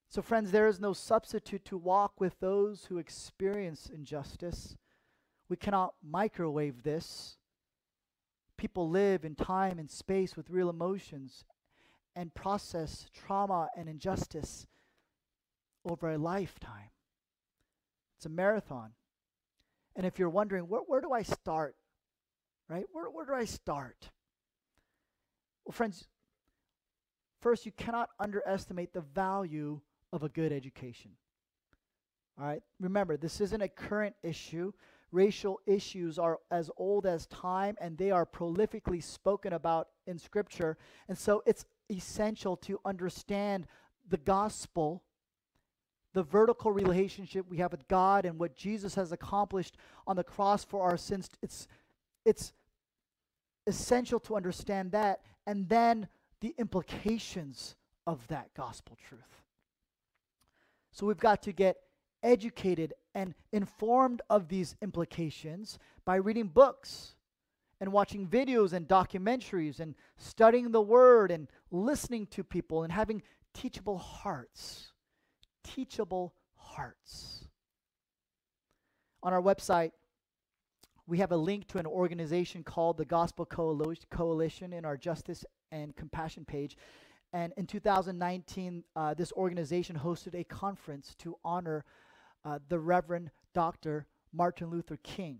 So, 0.09 0.21
friends, 0.21 0.51
there 0.51 0.67
is 0.67 0.79
no 0.79 0.93
substitute 0.93 1.63
to 1.65 1.77
walk 1.77 2.19
with 2.19 2.39
those 2.39 2.85
who 2.85 2.97
experience 2.97 3.89
injustice. 3.93 4.75
We 5.49 5.57
cannot 5.57 5.93
microwave 6.03 6.83
this. 6.83 7.37
People 8.57 8.89
live 8.89 9.23
in 9.23 9.35
time 9.35 9.79
and 9.79 9.89
space 9.89 10.35
with 10.35 10.49
real 10.49 10.69
emotions 10.69 11.45
and 12.15 12.33
process 12.33 13.07
trauma 13.13 13.69
and 13.77 13.87
injustice 13.87 14.65
over 15.85 16.11
a 16.11 16.17
lifetime. 16.17 16.89
It's 18.17 18.25
a 18.25 18.29
marathon. 18.29 18.91
And 19.95 20.05
if 20.05 20.19
you're 20.19 20.29
wondering, 20.29 20.63
where, 20.63 20.81
where 20.81 21.01
do 21.01 21.11
I 21.11 21.23
start? 21.23 21.75
Right? 22.69 22.85
Where, 22.91 23.09
where 23.09 23.25
do 23.25 23.33
I 23.33 23.45
start? 23.45 24.09
Well, 25.65 25.73
friends, 25.73 26.07
first, 27.41 27.65
you 27.65 27.71
cannot 27.71 28.09
underestimate 28.19 28.93
the 28.93 29.01
value 29.01 29.81
of 30.13 30.23
a 30.23 30.29
good 30.29 30.51
education. 30.51 31.11
All 32.39 32.45
right? 32.45 32.63
Remember, 32.79 33.17
this 33.17 33.41
isn't 33.41 33.61
a 33.61 33.67
current 33.67 34.15
issue. 34.23 34.71
Racial 35.11 35.59
issues 35.65 36.17
are 36.17 36.39
as 36.49 36.71
old 36.77 37.05
as 37.05 37.25
time 37.27 37.75
and 37.81 37.97
they 37.97 38.11
are 38.11 38.25
prolifically 38.25 39.03
spoken 39.03 39.53
about 39.53 39.89
in 40.07 40.17
Scripture. 40.17 40.77
And 41.09 41.17
so 41.17 41.43
it's 41.45 41.65
essential 41.89 42.55
to 42.57 42.79
understand 42.85 43.67
the 44.09 44.17
gospel 44.17 45.03
the 46.13 46.23
vertical 46.23 46.71
relationship 46.71 47.45
we 47.49 47.57
have 47.57 47.71
with 47.71 47.87
God 47.87 48.25
and 48.25 48.39
what 48.39 48.55
Jesus 48.55 48.95
has 48.95 49.11
accomplished 49.11 49.77
on 50.05 50.15
the 50.15 50.23
cross 50.23 50.63
for 50.63 50.83
our 50.83 50.97
sins. 50.97 51.29
It's, 51.41 51.67
it's 52.25 52.53
essential 53.67 54.19
to 54.21 54.35
understand 54.35 54.91
that 54.91 55.21
and 55.47 55.69
then 55.69 56.07
the 56.41 56.53
implications 56.57 57.75
of 58.05 58.27
that 58.27 58.53
gospel 58.55 58.97
truth. 59.07 59.21
So 60.91 61.05
we've 61.05 61.17
got 61.17 61.41
to 61.43 61.53
get 61.53 61.77
educated 62.23 62.93
and 63.15 63.33
informed 63.51 64.21
of 64.29 64.47
these 64.47 64.75
implications 64.81 65.79
by 66.05 66.15
reading 66.15 66.47
books 66.47 67.15
and 67.79 67.91
watching 67.91 68.27
videos 68.27 68.73
and 68.73 68.87
documentaries 68.87 69.79
and 69.79 69.95
studying 70.17 70.71
the 70.71 70.81
word 70.81 71.31
and 71.31 71.47
listening 71.71 72.27
to 72.27 72.43
people 72.43 72.83
and 72.83 72.91
having 72.91 73.23
teachable 73.53 73.97
hearts 73.97 74.90
teachable 75.75 76.33
hearts. 76.55 77.47
On 79.23 79.33
our 79.33 79.41
website, 79.41 79.91
we 81.07 81.19
have 81.19 81.31
a 81.31 81.37
link 81.37 81.67
to 81.67 81.77
an 81.77 81.85
organization 81.85 82.63
called 82.63 82.97
the 82.97 83.05
Gospel 83.05 83.45
Coalition 83.45 84.73
in 84.73 84.85
our 84.85 84.97
Justice 84.97 85.45
and 85.71 85.95
Compassion 85.95 86.45
page. 86.45 86.77
And 87.33 87.53
in 87.57 87.65
2019, 87.65 88.83
uh, 88.95 89.13
this 89.13 89.31
organization 89.33 89.97
hosted 89.97 90.39
a 90.39 90.43
conference 90.43 91.15
to 91.19 91.35
honor 91.45 91.85
uh, 92.43 92.59
the 92.67 92.79
Reverend 92.79 93.31
Dr. 93.53 94.07
Martin 94.33 94.69
Luther 94.69 94.97
King. 95.03 95.39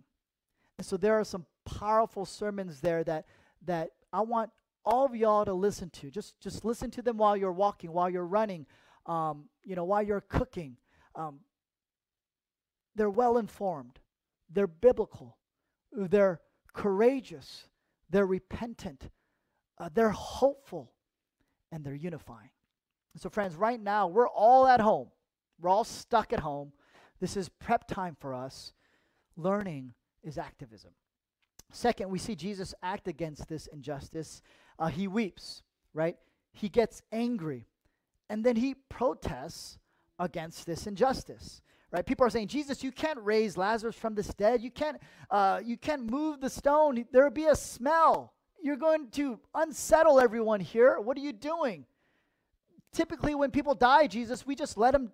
And 0.78 0.86
so 0.86 0.98
there 0.98 1.20
are 1.20 1.24
some 1.24 1.46
powerful 1.66 2.26
sermons 2.26 2.80
there 2.80 3.04
that, 3.04 3.26
that 3.66 3.92
I 4.14 4.22
want 4.22 4.52
all 4.86 5.06
of 5.06 5.16
y'all 5.16 5.46
to 5.46 5.54
listen 5.54 5.90
to. 5.92 6.10
Just, 6.10 6.40
just 6.40 6.64
listen 6.64 6.90
to 6.92 7.02
them 7.02 7.18
while 7.18 7.36
you're 7.36 7.52
walking, 7.52 7.92
while 7.92 8.10
you're 8.10 8.26
running, 8.26 8.66
um, 9.06 9.46
you 9.64 9.76
know, 9.76 9.84
while 9.84 10.04
you're 10.04 10.22
cooking. 10.22 10.78
Um, 11.16 11.40
they're 12.96 13.10
well 13.10 13.38
informed, 13.38 14.00
they're 14.50 14.68
biblical, 14.68 15.38
they're 15.92 16.42
courageous, 16.74 17.68
they're 18.10 18.26
repentant, 18.26 19.10
uh, 19.78 19.90
they're 19.94 20.10
hopeful, 20.10 20.92
and 21.72 21.84
they're 21.84 21.96
unifying. 21.96 22.50
So, 23.18 23.30
friends, 23.30 23.56
right 23.56 23.80
now 23.80 24.08
we're 24.08 24.28
all 24.28 24.68
at 24.68 24.80
home. 24.80 25.10
We're 25.60 25.70
all 25.70 25.84
stuck 25.84 26.34
at 26.34 26.40
home. 26.40 26.74
This 27.20 27.38
is 27.38 27.50
prep 27.50 27.88
time 27.88 28.16
for 28.20 28.34
us. 28.34 28.74
Learning 29.36 29.94
is 30.24 30.38
activism. 30.38 30.92
Second, 31.72 32.10
we 32.10 32.20
see 32.20 32.36
Jesus 32.36 32.74
act 32.82 33.08
against 33.08 33.48
this 33.48 33.68
injustice. 33.68 34.42
Uh, 34.80 34.88
he 34.88 35.08
weeps, 35.08 35.64
right? 35.94 36.18
He 36.52 36.68
gets 36.68 37.02
angry 37.12 37.68
and 38.32 38.46
then 38.46 38.56
he 38.56 38.74
protests 38.90 39.78
against 40.18 40.66
this 40.66 40.88
injustice 40.88 41.62
right? 41.92 42.06
People 42.06 42.26
are 42.26 42.30
saying 42.30 42.48
jesus 42.48 42.84
you 42.84 42.92
can't 42.92 43.20
raise 43.22 43.58
lazarus 43.58 43.96
from 43.96 44.16
this 44.16 44.34
dead. 44.34 44.62
You 44.62 44.72
can't 44.72 44.98
uh, 45.30 45.60
you 45.64 45.78
can't 45.78 46.10
move 46.10 46.40
the 46.40 46.50
stone. 46.50 47.06
There 47.12 47.24
will 47.24 47.32
be 47.32 47.46
a 47.46 47.56
smell. 47.56 48.34
You're 48.64 48.78
going 48.78 49.10
to 49.12 49.40
unsettle 49.54 50.20
everyone 50.20 50.60
here. 50.62 51.00
What 51.00 51.18
are 51.18 51.22
you 51.22 51.34
doing? 51.34 51.86
Typically 52.94 53.36
when 53.36 53.52
people 53.52 53.76
die 53.76 54.08
jesus 54.08 54.46
we 54.48 54.56
just 54.56 54.78
let 54.78 54.92
them 54.94 55.12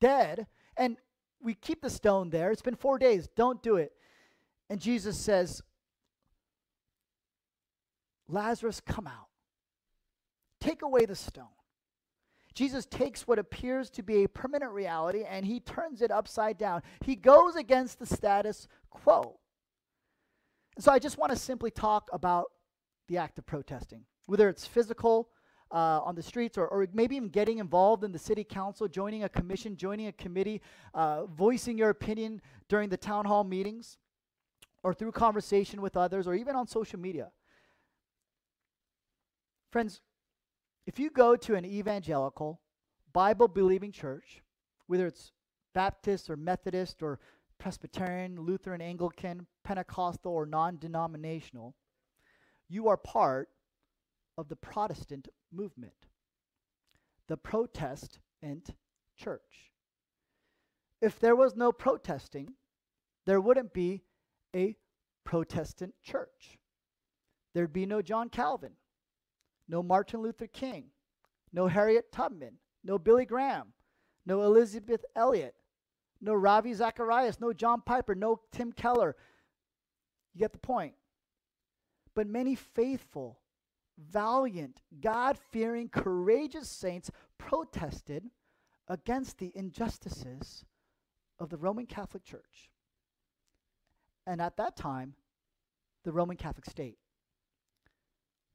dead 0.00 0.46
and 0.76 0.96
we 1.42 1.54
keep 1.54 1.80
the 1.80 1.90
stone 1.90 2.28
there. 2.28 2.50
It's 2.50 2.62
been 2.62 2.76
four 2.76 2.98
days. 2.98 3.28
Don't 3.34 3.62
do 3.62 3.76
it. 3.76 3.92
And 4.68 4.78
jesus 4.78 5.16
says 5.18 5.62
lazarus 8.28 8.80
come 8.80 9.06
out. 9.06 9.28
Take 10.60 10.82
away 10.82 11.06
the 11.06 11.16
stone 11.16 11.46
Jesus 12.54 12.86
takes 12.86 13.26
what 13.26 13.38
appears 13.38 13.90
to 13.90 14.02
be 14.02 14.24
a 14.24 14.28
permanent 14.28 14.72
reality 14.72 15.24
and 15.24 15.46
he 15.46 15.60
turns 15.60 16.02
it 16.02 16.10
upside 16.10 16.58
down. 16.58 16.82
He 17.04 17.16
goes 17.16 17.56
against 17.56 17.98
the 17.98 18.06
status 18.06 18.66
quo. 18.90 19.38
And 20.76 20.84
so 20.84 20.92
I 20.92 20.98
just 20.98 21.18
want 21.18 21.32
to 21.32 21.38
simply 21.38 21.70
talk 21.70 22.08
about 22.12 22.46
the 23.08 23.18
act 23.18 23.38
of 23.38 23.46
protesting, 23.46 24.04
whether 24.26 24.48
it's 24.48 24.66
physical, 24.66 25.28
uh, 25.72 26.00
on 26.04 26.14
the 26.14 26.22
streets, 26.22 26.58
or, 26.58 26.66
or 26.66 26.88
maybe 26.92 27.16
even 27.16 27.28
getting 27.28 27.58
involved 27.58 28.02
in 28.02 28.12
the 28.12 28.18
city 28.18 28.42
council, 28.44 28.88
joining 28.88 29.24
a 29.24 29.28
commission, 29.28 29.76
joining 29.76 30.08
a 30.08 30.12
committee, 30.12 30.60
uh, 30.94 31.26
voicing 31.26 31.78
your 31.78 31.90
opinion 31.90 32.40
during 32.68 32.88
the 32.88 32.96
town 32.96 33.24
hall 33.24 33.44
meetings, 33.44 33.98
or 34.82 34.92
through 34.92 35.12
conversation 35.12 35.80
with 35.80 35.96
others, 35.96 36.26
or 36.26 36.34
even 36.34 36.56
on 36.56 36.66
social 36.66 36.98
media. 36.98 37.30
Friends, 39.70 40.00
if 40.86 40.98
you 40.98 41.10
go 41.10 41.36
to 41.36 41.54
an 41.54 41.64
evangelical, 41.64 42.60
Bible 43.12 43.48
believing 43.48 43.92
church, 43.92 44.42
whether 44.86 45.06
it's 45.06 45.32
Baptist 45.74 46.30
or 46.30 46.36
Methodist 46.36 47.02
or 47.02 47.18
Presbyterian, 47.58 48.40
Lutheran, 48.40 48.80
Anglican, 48.80 49.46
Pentecostal, 49.62 50.32
or 50.32 50.46
non 50.46 50.78
denominational, 50.78 51.74
you 52.68 52.88
are 52.88 52.96
part 52.96 53.48
of 54.38 54.48
the 54.48 54.56
Protestant 54.56 55.28
movement, 55.52 56.06
the 57.28 57.36
Protestant 57.36 58.74
church. 59.16 59.70
If 61.00 61.18
there 61.18 61.36
was 61.36 61.54
no 61.54 61.72
protesting, 61.72 62.54
there 63.26 63.40
wouldn't 63.40 63.72
be 63.72 64.02
a 64.54 64.76
Protestant 65.24 65.94
church. 66.02 66.58
There'd 67.54 67.72
be 67.72 67.86
no 67.86 68.02
John 68.02 68.28
Calvin, 68.28 68.72
no 69.70 69.82
Martin 69.82 70.20
Luther 70.20 70.48
King, 70.48 70.86
no 71.52 71.68
Harriet 71.68 72.10
Tubman, 72.10 72.54
no 72.82 72.98
Billy 72.98 73.24
Graham, 73.24 73.72
no 74.26 74.42
Elisabeth 74.42 75.04
Elliot, 75.14 75.54
no 76.20 76.34
Ravi 76.34 76.74
Zacharias, 76.74 77.40
no 77.40 77.52
John 77.52 77.80
Piper, 77.80 78.14
no 78.14 78.40
Tim 78.50 78.72
Keller. 78.72 79.14
You 80.34 80.40
get 80.40 80.52
the 80.52 80.58
point. 80.58 80.94
But 82.14 82.26
many 82.26 82.56
faithful, 82.56 83.38
valiant, 83.96 84.82
God 85.00 85.38
fearing, 85.52 85.88
courageous 85.88 86.68
saints 86.68 87.10
protested 87.38 88.24
against 88.88 89.38
the 89.38 89.52
injustices 89.54 90.64
of 91.38 91.48
the 91.48 91.56
Roman 91.56 91.86
Catholic 91.86 92.24
Church. 92.24 92.70
And 94.26 94.42
at 94.42 94.56
that 94.56 94.76
time, 94.76 95.14
the 96.04 96.12
Roman 96.12 96.36
Catholic 96.36 96.66
state. 96.66 96.98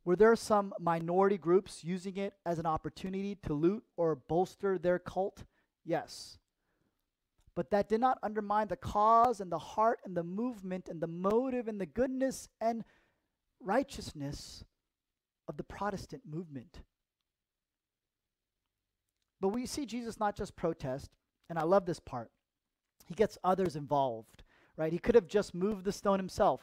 Were 0.05 0.15
there 0.15 0.35
some 0.35 0.71
minority 0.79 1.37
groups 1.37 1.83
using 1.83 2.17
it 2.17 2.33
as 2.45 2.59
an 2.59 2.67
opportunity 2.67 3.35
to 3.43 3.53
loot 3.53 3.83
or 3.97 4.15
bolster 4.15 4.77
their 4.77 4.99
cult? 4.99 5.43
Yes. 5.83 6.37
But 7.55 7.71
that 7.71 7.89
did 7.89 8.01
not 8.01 8.19
undermine 8.21 8.67
the 8.67 8.75
cause 8.75 9.41
and 9.41 9.51
the 9.51 9.57
heart 9.57 9.99
and 10.05 10.15
the 10.15 10.23
movement 10.23 10.89
and 10.89 11.01
the 11.01 11.07
motive 11.07 11.67
and 11.67 11.81
the 11.81 11.87
goodness 11.87 12.49
and 12.61 12.83
righteousness 13.59 14.63
of 15.47 15.57
the 15.57 15.63
Protestant 15.63 16.21
movement. 16.29 16.81
But 19.41 19.49
we 19.49 19.65
see 19.65 19.85
Jesus 19.85 20.19
not 20.19 20.35
just 20.35 20.55
protest, 20.55 21.09
and 21.49 21.57
I 21.57 21.63
love 21.63 21.85
this 21.85 21.99
part. 21.99 22.29
He 23.05 23.15
gets 23.15 23.37
others 23.43 23.75
involved, 23.75 24.43
right? 24.77 24.91
He 24.91 24.99
could 24.99 25.15
have 25.15 25.27
just 25.27 25.55
moved 25.55 25.83
the 25.83 25.91
stone 25.91 26.19
himself. 26.19 26.61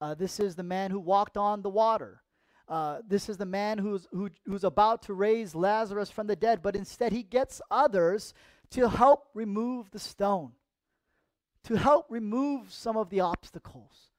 Uh, 0.00 0.14
this 0.14 0.38
is 0.38 0.54
the 0.54 0.62
man 0.62 0.90
who 0.90 1.00
walked 1.00 1.36
on 1.36 1.62
the 1.62 1.70
water. 1.70 2.22
Uh, 2.68 2.98
this 3.08 3.28
is 3.28 3.38
the 3.38 3.46
man 3.46 3.78
who's, 3.78 4.06
who, 4.12 4.28
who's 4.44 4.64
about 4.64 5.02
to 5.02 5.14
raise 5.14 5.54
Lazarus 5.54 6.10
from 6.10 6.26
the 6.26 6.36
dead, 6.36 6.60
but 6.60 6.76
instead 6.76 7.12
he 7.12 7.22
gets 7.22 7.62
others 7.70 8.34
to 8.70 8.88
help 8.88 9.28
remove 9.32 9.90
the 9.90 9.98
stone, 9.98 10.52
to 11.64 11.76
help 11.76 12.06
remove 12.10 12.72
some 12.72 12.96
of 12.96 13.08
the 13.08 13.20
obstacles. 13.20 14.10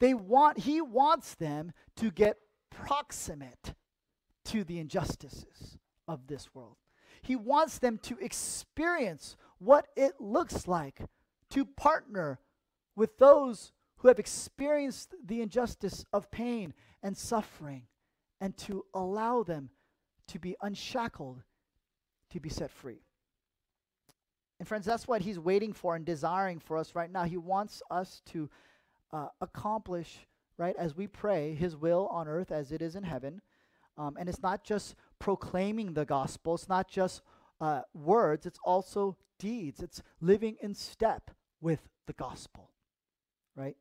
They 0.00 0.12
want, 0.12 0.58
he 0.58 0.82
wants 0.82 1.34
them 1.34 1.72
to 1.96 2.10
get 2.10 2.36
proximate 2.70 3.74
to 4.46 4.64
the 4.64 4.78
injustices 4.78 5.78
of 6.06 6.26
this 6.26 6.54
world. 6.54 6.76
He 7.22 7.36
wants 7.36 7.78
them 7.78 7.98
to 8.02 8.18
experience 8.18 9.36
what 9.58 9.86
it 9.96 10.20
looks 10.20 10.68
like 10.68 11.00
to 11.50 11.64
partner 11.64 12.38
with 12.94 13.16
those 13.16 13.72
who 13.98 14.08
have 14.08 14.18
experienced 14.18 15.14
the 15.24 15.40
injustice 15.40 16.04
of 16.12 16.30
pain 16.30 16.74
and 17.02 17.16
suffering 17.16 17.84
and 18.40 18.56
to 18.58 18.84
allow 18.94 19.42
them 19.42 19.70
to 20.28 20.38
be 20.38 20.56
unshackled, 20.62 21.42
to 22.30 22.40
be 22.40 22.48
set 22.48 22.70
free. 22.70 23.02
And, 24.58 24.68
friends, 24.68 24.86
that's 24.86 25.08
what 25.08 25.22
he's 25.22 25.38
waiting 25.38 25.72
for 25.72 25.96
and 25.96 26.04
desiring 26.04 26.60
for 26.60 26.76
us 26.76 26.94
right 26.94 27.10
now. 27.10 27.24
He 27.24 27.36
wants 27.36 27.82
us 27.90 28.22
to 28.26 28.48
uh, 29.12 29.28
accomplish, 29.40 30.26
right, 30.56 30.76
as 30.78 30.96
we 30.96 31.06
pray, 31.06 31.54
his 31.54 31.76
will 31.76 32.06
on 32.08 32.28
earth 32.28 32.52
as 32.52 32.72
it 32.72 32.80
is 32.80 32.96
in 32.96 33.02
heaven. 33.02 33.40
Um, 33.96 34.16
and 34.18 34.28
it's 34.28 34.42
not 34.42 34.64
just 34.64 34.94
proclaiming 35.18 35.94
the 35.94 36.04
gospel, 36.04 36.54
it's 36.54 36.68
not 36.68 36.88
just 36.88 37.22
uh, 37.60 37.82
words, 37.92 38.46
it's 38.46 38.58
also 38.64 39.16
deeds. 39.38 39.80
It's 39.80 40.02
living 40.20 40.56
in 40.60 40.74
step 40.74 41.30
with 41.60 41.80
the 42.06 42.12
gospel, 42.12 42.70
right? 43.56 43.76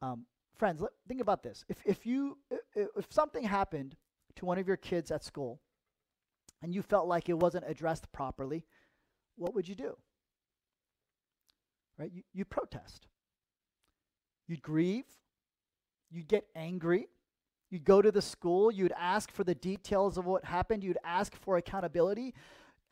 Um, 0.00 0.26
friends, 0.58 0.80
let, 0.80 0.90
think 1.06 1.20
about 1.20 1.42
this. 1.42 1.64
If, 1.68 1.78
if, 1.84 2.06
you, 2.06 2.38
if, 2.74 3.06
something 3.10 3.44
happened 3.44 3.96
to 4.36 4.44
one 4.44 4.58
of 4.58 4.66
your 4.66 4.76
kids 4.76 5.10
at 5.10 5.24
school 5.24 5.60
and 6.62 6.74
you 6.74 6.82
felt 6.82 7.06
like 7.06 7.28
it 7.28 7.38
wasn't 7.38 7.64
addressed 7.66 8.10
properly, 8.12 8.64
what 9.36 9.54
would 9.54 9.68
you 9.68 9.74
do? 9.74 9.96
Right? 11.98 12.10
You, 12.12 12.22
you 12.32 12.44
protest. 12.44 13.06
You'd 14.46 14.62
grieve. 14.62 15.04
You'd 16.10 16.28
get 16.28 16.46
angry. 16.54 17.08
You'd 17.70 17.84
go 17.84 18.00
to 18.00 18.10
the 18.10 18.22
school. 18.22 18.70
You'd 18.70 18.94
ask 18.98 19.30
for 19.30 19.44
the 19.44 19.54
details 19.54 20.16
of 20.16 20.26
what 20.26 20.44
happened. 20.44 20.82
You'd 20.82 20.98
ask 21.04 21.36
for 21.36 21.56
accountability. 21.56 22.34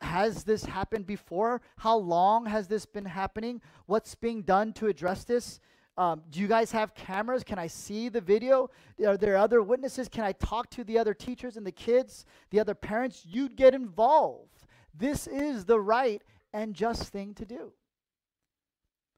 Has 0.01 0.43
this 0.43 0.65
happened 0.65 1.07
before? 1.07 1.61
How 1.77 1.97
long 1.97 2.45
has 2.45 2.67
this 2.67 2.85
been 2.85 3.05
happening? 3.05 3.61
What's 3.87 4.13
being 4.13 4.43
done 4.43 4.73
to 4.73 4.87
address 4.87 5.23
this? 5.23 5.59
Um, 5.97 6.21
do 6.29 6.39
you 6.39 6.47
guys 6.47 6.71
have 6.71 6.93
cameras? 6.93 7.43
Can 7.43 7.57
I 7.57 7.65
see 7.67 8.07
the 8.07 8.21
video? 8.21 8.69
Are 9.05 9.17
there 9.17 9.35
other 9.35 9.63
witnesses? 9.63 10.07
Can 10.07 10.23
I 10.23 10.31
talk 10.33 10.69
to 10.71 10.83
the 10.83 10.99
other 10.99 11.15
teachers 11.15 11.57
and 11.57 11.65
the 11.65 11.71
kids, 11.71 12.25
the 12.51 12.59
other 12.59 12.75
parents? 12.75 13.25
You'd 13.27 13.55
get 13.55 13.73
involved. 13.73 14.65
This 14.93 15.25
is 15.25 15.65
the 15.65 15.79
right 15.79 16.21
and 16.53 16.75
just 16.75 17.09
thing 17.09 17.33
to 17.35 17.45
do. 17.45 17.73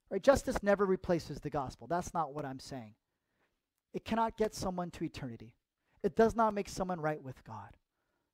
Right? 0.09 0.23
Justice 0.23 0.63
never 0.63 0.85
replaces 0.85 1.39
the 1.39 1.49
gospel. 1.49 1.85
That's 1.87 2.13
not 2.13 2.33
what 2.33 2.45
I'm 2.45 2.59
saying. 2.59 2.95
It 3.93 4.05
cannot 4.05 4.37
get 4.37 4.55
someone 4.55 4.89
to 4.91 5.03
eternity. 5.03 5.53
It 6.01 6.15
does 6.15 6.35
not 6.35 6.53
make 6.53 6.69
someone 6.69 7.01
right 7.01 7.21
with 7.21 7.43
God. 7.43 7.75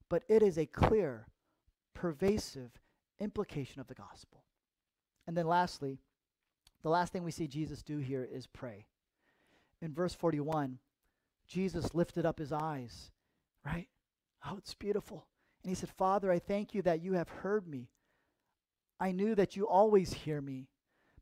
But 0.08 0.24
it 0.30 0.44
is 0.44 0.60
a 0.60 0.68
clear, 0.68 1.28
pervasive 1.96 2.72
implication 3.20 3.82
of 3.82 3.88
the 3.88 3.96
gospel. 3.96 4.44
And 5.26 5.36
then 5.36 5.48
lastly, 5.48 6.00
the 6.86 6.92
last 6.92 7.12
thing 7.12 7.24
we 7.24 7.32
see 7.32 7.48
Jesus 7.48 7.82
do 7.82 7.98
here 7.98 8.30
is 8.32 8.46
pray. 8.46 8.86
In 9.82 9.92
verse 9.92 10.14
41, 10.14 10.78
Jesus 11.48 11.96
lifted 11.96 12.28
up 12.28 12.38
his 12.38 12.52
eyes, 12.52 13.10
right? 13.66 13.88
Oh, 14.46 14.58
it's 14.60 14.76
beautiful. 14.76 15.26
And 15.64 15.72
he 15.72 15.74
said, 15.74 15.90
Father, 15.90 16.32
I 16.32 16.38
thank 16.38 16.76
you 16.76 16.84
that 16.84 17.02
you 17.02 17.14
have 17.14 17.28
heard 17.28 17.68
me. 17.68 17.90
I 19.00 19.14
knew 19.14 19.34
that 19.34 19.56
you 19.56 19.68
always 19.68 20.14
hear 20.14 20.40
me. 20.40 20.68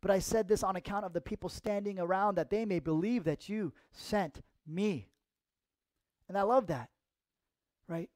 But 0.02 0.12
I 0.12 0.19
said 0.19 0.49
this 0.49 0.63
on 0.63 0.76
account 0.76 1.06
of 1.06 1.13
the 1.13 1.21
people 1.21 1.47
standing 1.47 1.97
around, 1.97 2.36
that 2.36 2.49
they 2.49 2.65
may 2.65 2.80
believe 2.80 3.23
that 3.23 3.47
you 3.47 3.71
sent 3.93 4.41
me. 4.67 5.08
And 6.28 6.38
I 6.38 6.41
love 6.41 6.67
that, 6.67 6.89
right? 7.88 8.10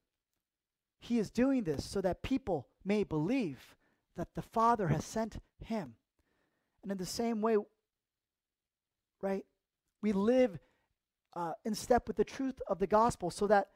He 1.00 1.18
is 1.18 1.32
doing 1.32 1.64
this 1.64 1.86
so 1.86 2.02
that 2.02 2.24
people 2.24 2.68
may 2.84 3.06
believe 3.06 3.78
that 4.18 4.36
the 4.36 4.42
Father 4.42 4.90
has 4.90 5.06
sent 5.06 5.38
him. 5.64 5.96
And 6.88 6.94
in 6.94 6.98
the 7.00 7.06
same 7.06 7.42
way, 7.42 7.58
right, 9.22 9.44
we 10.02 10.14
live 10.14 10.58
uh, 11.36 11.52
in 11.66 11.76
step 11.76 12.08
with 12.08 12.16
the 12.16 12.24
truth 12.24 12.62
of 12.66 12.80
the 12.80 12.88
gospel 12.88 13.30
so 13.30 13.46
that 13.48 13.68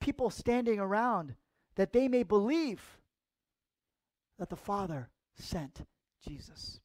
people 0.00 0.30
standing 0.30 0.80
around 0.80 1.36
that 1.76 1.92
they 1.92 2.08
may 2.08 2.24
believe 2.24 2.98
that 4.40 4.50
the 4.50 4.56
Father 4.56 5.10
sent 5.38 5.82
Jesus. 6.26 6.80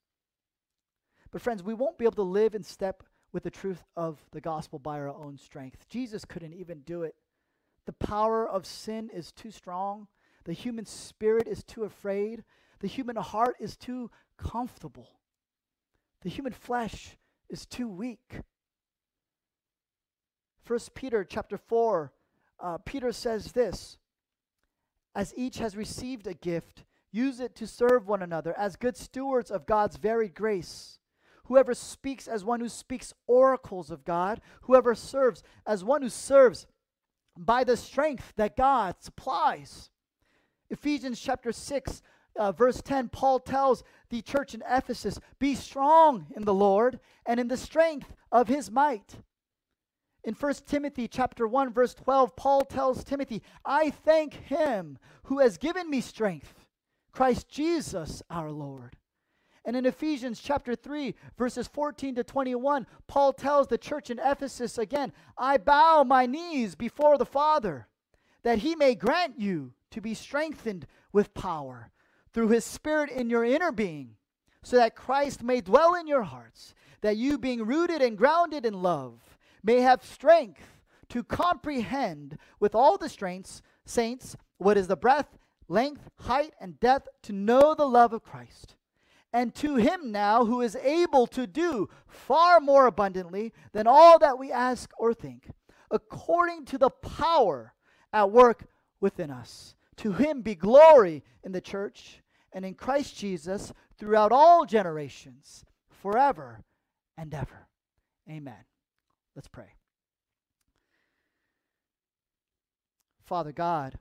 But 1.31 1.41
friends, 1.41 1.63
we 1.63 1.73
won't 1.73 1.97
be 1.97 2.05
able 2.05 2.13
to 2.17 2.21
live 2.21 2.53
in 2.53 2.61
step 2.61 3.01
with 3.33 3.41
the 3.41 3.49
truth 3.49 3.83
of 3.97 4.19
the 4.33 4.41
gospel 4.41 4.77
by 4.77 4.99
our 4.99 5.09
own 5.09 5.35
strength. 5.35 5.89
Jesus 5.89 6.25
couldn't 6.25 6.53
even 6.53 6.81
do 6.81 7.01
it. 7.01 7.15
The 7.87 7.93
power 7.93 8.47
of 8.47 8.67
sin 8.67 9.09
is 9.11 9.31
too 9.31 9.49
strong. 9.49 10.09
The 10.43 10.53
human 10.53 10.85
spirit 10.85 11.47
is 11.47 11.63
too 11.63 11.85
afraid. 11.85 12.43
The 12.81 12.87
human 12.87 13.15
heart 13.15 13.55
is 13.59 13.75
too 13.75 14.11
comfortable. 14.37 15.09
The 16.21 16.29
human 16.29 16.53
flesh 16.53 17.17
is 17.49 17.65
too 17.65 17.87
weak. 17.87 18.39
First 20.63 20.95
Peter 20.95 21.23
chapter 21.23 21.57
4, 21.57 22.11
uh, 22.59 22.77
Peter 22.85 23.11
says 23.11 23.51
this 23.51 23.97
As 25.13 25.33
each 25.37 25.59
has 25.59 25.77
received 25.77 26.25
a 26.25 26.33
gift, 26.33 26.85
use 27.11 27.39
it 27.39 27.55
to 27.55 27.67
serve 27.67 28.07
one 28.07 28.23
another 28.23 28.57
as 28.57 28.75
good 28.75 28.97
stewards 28.97 29.51
of 29.51 29.67
God's 29.67 29.97
varied 29.97 30.33
grace. 30.33 30.99
Whoever 31.45 31.75
speaks 31.75 32.27
as 32.27 32.43
one 32.43 32.59
who 32.59 32.69
speaks 32.69 33.13
oracles 33.27 33.91
of 33.91 34.03
God, 34.03 34.41
whoever 34.61 34.95
serves 34.95 35.43
as 35.67 35.83
one 35.83 36.01
who 36.01 36.09
serves 36.09 36.65
by 37.37 37.63
the 37.63 37.77
strength 37.77 38.33
that 38.37 38.57
God 38.57 38.95
supplies. 38.99 39.91
Ephesians 40.71 41.19
chapter 41.19 41.51
6, 41.51 42.01
uh, 42.37 42.51
verse 42.51 42.81
10, 42.81 43.09
Paul 43.09 43.39
tells 43.39 43.83
the 44.15 44.21
church 44.21 44.53
in 44.53 44.63
Ephesus, 44.69 45.19
Be 45.39 45.55
strong 45.55 46.27
in 46.35 46.45
the 46.45 46.53
Lord 46.53 47.01
and 47.25 47.37
in 47.37 47.49
the 47.49 47.57
strength 47.57 48.15
of 48.31 48.47
his 48.47 48.71
might. 48.71 49.15
In 50.23 50.33
1 50.33 50.53
Timothy 50.65 51.07
chapter 51.09 51.45
1 51.45 51.73
verse 51.73 51.93
12 51.93 52.35
Paul 52.37 52.61
tells 52.61 53.03
Timothy, 53.03 53.43
"I 53.65 53.89
thank 53.89 54.33
him 54.33 54.97
who 55.23 55.39
has 55.39 55.57
given 55.57 55.89
me 55.89 55.99
strength, 55.99 56.65
Christ 57.11 57.49
Jesus 57.49 58.23
our 58.29 58.51
Lord." 58.51 58.97
And 59.65 59.75
in 59.75 59.85
Ephesians 59.85 60.39
chapter 60.39 60.75
3 60.75 61.13
verses 61.37 61.67
14 61.67 62.15
to 62.15 62.23
21, 62.23 62.87
Paul 63.07 63.33
tells 63.33 63.67
the 63.67 63.77
church 63.77 64.09
in 64.09 64.19
Ephesus 64.19 64.77
again, 64.77 65.11
"I 65.37 65.57
bow 65.57 66.05
my 66.05 66.25
knees 66.25 66.75
before 66.75 67.17
the 67.17 67.25
Father, 67.25 67.89
that 68.43 68.59
he 68.59 68.75
may 68.75 68.95
grant 68.95 69.39
you 69.39 69.73
to 69.91 69.99
be 69.99 70.13
strengthened 70.13 70.87
with 71.11 71.33
power 71.33 71.91
through 72.35 72.49
his 72.49 72.65
spirit 72.65 73.09
in 73.09 73.29
your 73.29 73.45
inner 73.45 73.71
being, 73.71 74.09
so 74.61 74.75
that 74.75 74.93
Christ 74.93 75.41
may 75.41 75.61
dwell 75.61 75.95
in 75.95 76.05
your 76.05 76.23
hearts, 76.23 76.75
that 76.99 77.15
you 77.15 77.37
being 77.37 77.65
rooted 77.65 78.01
and 78.01 78.17
grounded 78.17 78.65
in 78.65 78.73
love, 78.73 79.37
may 79.63 79.79
have 79.79 80.03
strength 80.03 80.81
to 81.07 81.23
comprehend 81.23 82.37
with 82.59 82.75
all 82.75 82.97
the 82.97 83.07
strengths, 83.07 83.61
saints, 83.85 84.35
what 84.57 84.75
is 84.75 84.87
the 84.87 84.97
breadth, 84.97 85.37
length, 85.69 86.09
height, 86.17 86.53
and 86.59 86.77
depth, 86.81 87.07
to 87.21 87.31
know 87.31 87.73
the 87.73 87.87
love 87.87 88.11
of 88.11 88.21
Christ. 88.21 88.75
And 89.31 89.55
to 89.55 89.77
him 89.77 90.11
now 90.11 90.43
who 90.43 90.59
is 90.59 90.75
able 90.75 91.27
to 91.27 91.47
do 91.47 91.87
far 92.05 92.59
more 92.59 92.85
abundantly 92.85 93.53
than 93.71 93.87
all 93.87 94.19
that 94.19 94.37
we 94.37 94.51
ask 94.51 94.89
or 94.97 95.13
think, 95.13 95.51
according 95.89 96.65
to 96.65 96.77
the 96.77 96.89
power 96.89 97.73
at 98.11 98.29
work 98.29 98.65
within 98.99 99.31
us. 99.31 99.73
To 99.97 100.11
him 100.11 100.41
be 100.41 100.55
glory 100.55 101.23
in 101.41 101.53
the 101.53 101.61
church 101.61 102.21
and 102.55 102.63
in 102.63 102.73
Christ 102.73 103.17
Jesus 103.17 103.73
throughout 103.97 104.31
all 104.31 104.65
generations, 104.65 105.65
forever 105.89 106.61
and 107.17 107.33
ever. 107.33 107.67
Amen. 108.29 108.63
Let's 109.35 109.49
pray. 109.49 109.75
Father 113.25 113.51
God, 113.51 113.99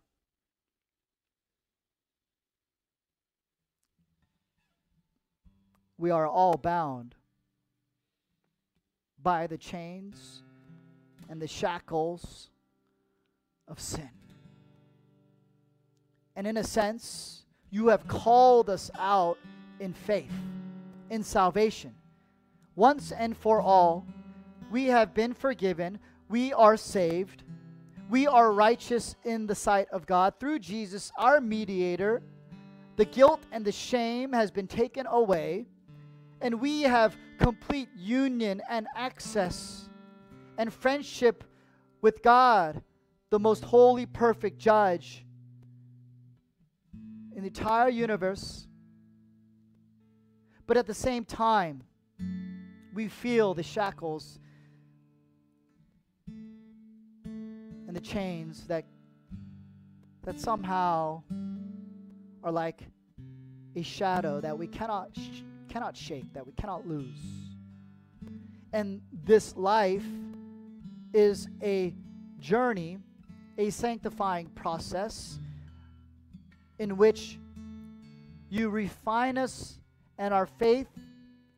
we 5.98 6.10
are 6.10 6.26
all 6.26 6.56
bound 6.56 7.16
by 9.20 9.48
the 9.48 9.58
chains 9.58 10.42
and 11.28 11.42
the 11.42 11.48
shackles 11.48 12.50
of 13.66 13.80
sin. 13.80 14.10
And 16.36 16.46
in 16.46 16.56
a 16.56 16.64
sense, 16.64 17.43
you 17.74 17.88
have 17.88 18.06
called 18.06 18.70
us 18.70 18.88
out 19.00 19.36
in 19.80 19.92
faith, 19.92 20.30
in 21.10 21.24
salvation, 21.24 21.92
once 22.76 23.10
and 23.10 23.36
for 23.36 23.60
all 23.60 24.06
we 24.70 24.84
have 24.84 25.12
been 25.12 25.34
forgiven. 25.34 25.98
We 26.28 26.52
are 26.52 26.76
saved. 26.76 27.42
We 28.08 28.28
are 28.28 28.52
righteous 28.52 29.16
in 29.24 29.48
the 29.48 29.56
sight 29.56 29.88
of 29.90 30.06
God 30.06 30.34
through 30.38 30.60
Jesus, 30.60 31.10
our 31.18 31.40
mediator. 31.40 32.22
The 32.94 33.06
guilt 33.06 33.40
and 33.50 33.64
the 33.64 33.72
shame 33.72 34.32
has 34.32 34.52
been 34.52 34.68
taken 34.68 35.08
away, 35.08 35.66
and 36.40 36.60
we 36.60 36.82
have 36.82 37.16
complete 37.40 37.88
union 37.96 38.62
and 38.70 38.86
access 38.94 39.88
and 40.58 40.72
friendship 40.72 41.42
with 42.02 42.22
God, 42.22 42.80
the 43.30 43.40
most 43.40 43.64
holy, 43.64 44.06
perfect 44.06 44.60
judge 44.60 45.23
in 47.34 47.42
the 47.42 47.48
entire 47.48 47.88
universe. 47.88 48.66
But 50.66 50.76
at 50.76 50.86
the 50.86 50.94
same 50.94 51.24
time, 51.24 51.82
we 52.94 53.08
feel 53.08 53.54
the 53.54 53.62
shackles 53.62 54.38
and 56.26 57.94
the 57.94 58.00
chains 58.00 58.66
that 58.68 58.84
that 60.24 60.40
somehow 60.40 61.22
are 62.42 62.52
like 62.52 62.80
a 63.76 63.82
shadow 63.82 64.40
that 64.40 64.56
we 64.56 64.66
cannot 64.66 65.10
sh- 65.14 65.42
cannot 65.68 65.96
shake, 65.96 66.32
that 66.32 66.46
we 66.46 66.52
cannot 66.52 66.86
lose. 66.86 67.18
And 68.72 69.02
this 69.24 69.56
life 69.56 70.04
is 71.12 71.48
a 71.62 71.92
journey, 72.38 72.98
a 73.58 73.70
sanctifying 73.70 74.46
process 74.48 75.38
in 76.78 76.96
which 76.96 77.38
you 78.48 78.68
refine 78.68 79.38
us 79.38 79.78
and 80.18 80.32
our 80.32 80.46
faith 80.46 80.88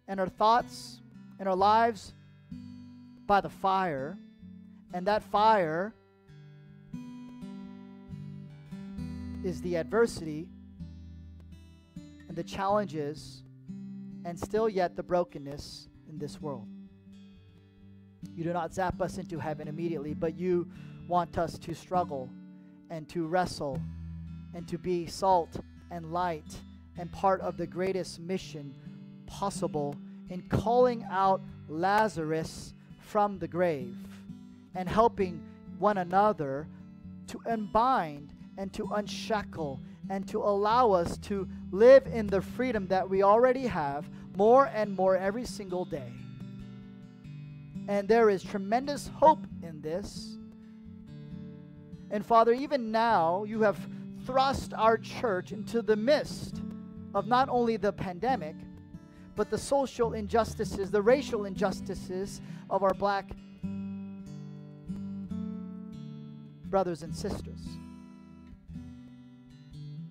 and 0.09 0.21
our 0.21 0.29
thoughts 0.29 1.01
and 1.39 1.49
our 1.49 1.57
lives 1.57 2.14
by 3.27 3.41
the 3.41 3.51
fire. 3.51 4.17
And 4.95 5.07
that 5.07 5.23
fire 5.23 5.93
is 9.45 9.61
the 9.62 9.77
adversity 9.77 10.49
and 12.29 12.37
the 12.37 12.43
challenges 12.43 13.43
and 14.25 14.39
still 14.39 14.69
yet 14.69 14.97
the 14.97 15.03
brokenness 15.03 15.89
in 16.09 16.19
this 16.19 16.41
world. 16.41 16.67
You 18.35 18.45
do 18.45 18.53
not 18.53 18.75
zap 18.75 19.01
us 19.01 19.19
into 19.19 19.39
heaven 19.39 19.69
immediately, 19.69 20.14
but 20.14 20.37
you 20.37 20.69
want 21.09 21.39
us 21.39 21.59
to 21.59 21.75
struggle 21.75 22.29
and 22.91 23.09
to 23.11 23.27
wrestle 23.27 23.81
and 24.57 24.67
to 24.67 24.79
be 24.79 25.07
salt 25.07 25.61
and 25.91 26.15
light 26.15 26.57
and 26.97 27.13
part 27.13 27.43
of 27.43 27.59
the 27.59 27.67
greatest 27.67 28.19
mission 28.19 28.75
possible 29.27 29.95
in 30.31 30.41
calling 30.49 31.07
out 31.11 31.43
Lazarus 31.69 32.73
from 32.99 33.39
the 33.39 33.47
grave 33.47 33.95
and 34.75 34.89
helping 34.89 35.43
one 35.79 35.99
another 35.99 36.67
to 37.27 37.39
unbind 37.45 38.33
and 38.57 38.73
to 38.73 38.89
unshackle 38.95 39.79
and 40.09 40.27
to 40.27 40.39
allow 40.39 40.91
us 40.91 41.19
to 41.19 41.47
live 41.71 42.07
in 42.07 42.27
the 42.27 42.41
freedom 42.41 42.87
that 42.87 43.07
we 43.07 43.23
already 43.23 43.67
have 43.67 44.09
more 44.37 44.71
and 44.73 44.97
more 44.97 45.19
every 45.19 45.45
single 45.45 45.85
day. 45.85 46.13
And 47.89 48.09
there 48.09 48.31
is 48.31 48.43
tremendous 48.43 49.11
hope 49.17 49.47
in 49.63 49.83
this. 49.83 50.39
And 52.11 52.25
Father, 52.25 52.55
even 52.55 52.91
now, 52.91 53.45
you 53.45 53.61
have 53.61 53.79
thrust 54.27 54.74
our 54.74 54.99
church 54.99 55.53
into 55.53 55.81
the 55.81 55.97
midst 55.97 56.61
of 57.14 57.27
not 57.27 57.49
only 57.49 57.77
the 57.77 57.93
pandemic, 57.93 58.57
but 59.37 59.51
the 59.51 59.59
social 59.59 60.12
injustices, 60.12 60.91
the 60.91 61.01
racial 61.01 61.45
injustices 61.45 62.41
of 62.68 62.83
our 62.83 62.95
black 62.95 63.31
brothers 66.68 67.03
and 67.03 67.14
sisters 67.14 67.61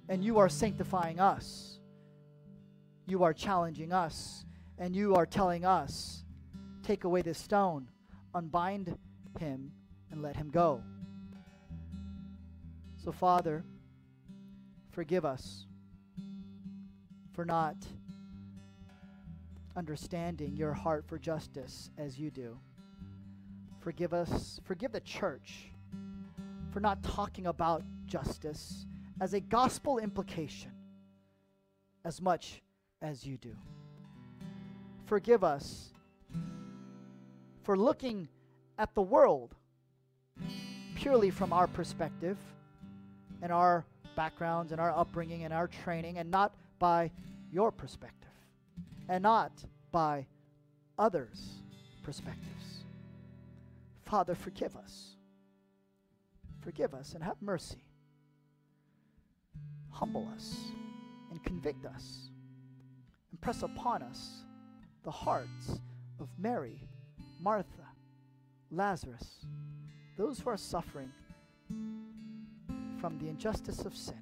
and 0.10 0.24
you 0.24 0.38
are 0.38 0.50
sanctifying 0.50 1.20
us. 1.20 1.80
You 3.08 3.24
are 3.24 3.34
challenging 3.34 3.92
us, 3.92 4.46
and 4.78 4.96
you 4.96 5.16
are 5.16 5.26
telling 5.26 5.66
us, 5.66 6.24
take 6.84 7.04
away 7.04 7.22
this 7.22 7.38
stone, 7.38 7.88
unbind 8.34 8.98
him, 9.40 9.72
and 10.12 10.22
let 10.22 10.36
him 10.36 10.50
go. 10.50 10.82
So, 13.04 13.12
Father, 13.12 13.64
forgive 14.96 15.26
us 15.26 15.66
for 17.34 17.44
not 17.44 17.76
understanding 19.76 20.56
your 20.56 20.72
heart 20.72 21.04
for 21.06 21.20
justice 21.20 21.92
as 21.98 22.18
you 22.18 22.32
do. 22.32 22.58
Forgive 23.82 24.14
us, 24.14 24.62
forgive 24.64 24.94
the 24.94 25.02
church 25.02 25.70
for 26.72 26.80
not 26.80 27.04
talking 27.04 27.48
about 27.48 27.84
justice 28.06 28.86
as 29.20 29.34
a 29.34 29.42
gospel 29.42 29.98
implication 29.98 30.72
as 32.06 32.22
much 32.22 32.62
as 33.02 33.26
you 33.26 33.36
do. 33.36 33.54
Forgive 35.04 35.44
us 35.44 35.92
for 37.64 37.78
looking 37.78 38.30
at 38.78 38.96
the 38.96 39.02
world 39.02 39.56
purely 40.96 41.32
from 41.32 41.52
our 41.52 41.68
perspective 41.68 42.38
and 43.42 43.52
our 43.52 43.86
backgrounds 44.16 44.72
and 44.72 44.82
our 44.82 44.92
upbringing 44.92 45.44
and 45.44 45.54
our 45.54 45.68
training 45.68 46.18
and 46.18 46.30
not 46.32 46.54
by 46.80 47.12
your 47.52 47.72
perspective 47.72 48.30
and 49.10 49.24
not 49.24 49.52
by 49.92 50.26
others' 50.98 51.62
perspectives. 52.04 52.84
Father, 54.06 54.36
forgive 54.36 54.76
us. 54.76 55.16
Forgive 56.62 56.94
us 56.94 57.14
and 57.14 57.24
have 57.24 57.42
mercy 57.42 57.86
humble 59.96 60.28
us 60.36 60.58
and 61.32 61.42
convict 61.44 61.86
us 61.86 62.30
and 63.32 63.40
press 63.40 63.64
upon 63.64 64.04
us 64.04 64.44
the 65.04 65.12
hearts 65.12 65.80
of 66.20 66.28
Mary, 66.38 66.82
Martha, 67.40 67.88
Lazarus, 68.72 69.46
those 70.18 70.40
who 70.40 70.50
are 70.50 70.58
suffering 70.58 71.10
from 73.00 73.18
the 73.20 73.28
injustice 73.28 73.86
of 73.86 73.96
sin. 73.96 74.20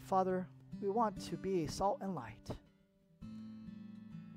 Father, 0.00 0.46
we 0.80 0.88
want 0.90 1.20
to 1.26 1.36
be 1.36 1.66
salt 1.66 1.98
and 2.00 2.14
light. 2.14 2.50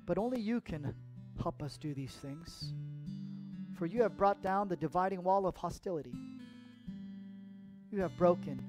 But 0.06 0.18
only 0.18 0.40
you 0.40 0.60
can 0.60 0.94
help 1.42 1.62
us 1.62 1.76
do 1.76 1.92
these 1.92 2.14
things. 2.14 2.72
For 3.76 3.86
you 3.86 4.02
have 4.02 4.16
brought 4.16 4.42
down 4.42 4.68
the 4.68 4.76
dividing 4.76 5.22
wall 5.22 5.46
of 5.46 5.56
hostility. 5.56 6.14
You 7.90 8.00
have 8.00 8.16
broken 8.16 8.62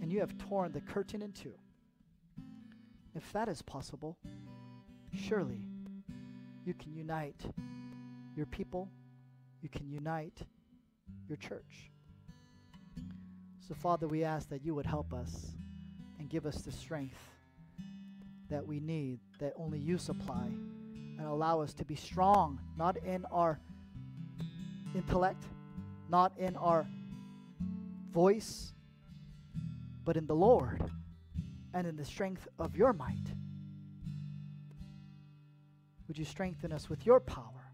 and 0.00 0.10
you 0.10 0.20
have 0.20 0.36
torn 0.38 0.72
the 0.72 0.80
curtain 0.80 1.22
in 1.22 1.32
two. 1.32 1.54
If 3.14 3.32
that 3.32 3.48
is 3.48 3.60
possible, 3.62 4.16
surely 5.14 5.60
you 6.64 6.74
can 6.74 6.94
unite 6.94 7.40
your 8.36 8.46
people, 8.46 8.88
you 9.62 9.68
can 9.68 9.90
unite 9.90 10.42
your 11.30 11.38
church. 11.38 11.90
So, 13.66 13.74
Father, 13.74 14.08
we 14.08 14.24
ask 14.24 14.48
that 14.50 14.64
you 14.64 14.74
would 14.74 14.84
help 14.84 15.14
us 15.14 15.52
and 16.18 16.28
give 16.28 16.44
us 16.44 16.62
the 16.62 16.72
strength 16.72 17.20
that 18.50 18.66
we 18.66 18.80
need, 18.80 19.20
that 19.38 19.52
only 19.56 19.78
you 19.78 19.96
supply, 19.96 20.48
and 21.18 21.26
allow 21.26 21.60
us 21.60 21.72
to 21.74 21.84
be 21.84 21.94
strong, 21.94 22.58
not 22.76 22.96
in 22.98 23.24
our 23.26 23.60
intellect, 24.94 25.44
not 26.08 26.32
in 26.36 26.56
our 26.56 26.86
voice, 28.12 28.72
but 30.04 30.16
in 30.16 30.26
the 30.26 30.34
Lord 30.34 30.82
and 31.72 31.86
in 31.86 31.96
the 31.96 32.04
strength 32.04 32.48
of 32.58 32.74
your 32.74 32.92
might. 32.92 33.28
Would 36.08 36.18
you 36.18 36.24
strengthen 36.24 36.72
us 36.72 36.90
with 36.90 37.06
your 37.06 37.20
power 37.20 37.70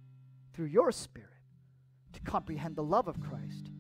through 0.52 0.66
your 0.66 0.92
Spirit 0.92 1.36
comprehend 2.27 2.77
the 2.77 2.83
love 2.83 3.09
of 3.09 3.20
Christ 3.20 3.70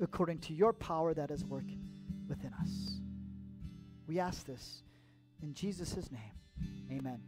according 0.00 0.40
to 0.40 0.52
your 0.52 0.72
power 0.72 1.14
that 1.14 1.30
is 1.30 1.44
working 1.44 1.88
within 2.28 2.52
us? 2.60 3.00
We 4.06 4.18
ask 4.18 4.44
this 4.44 4.82
in 5.42 5.54
Jesus' 5.54 6.10
name. 6.10 6.20
Amen. 6.90 7.20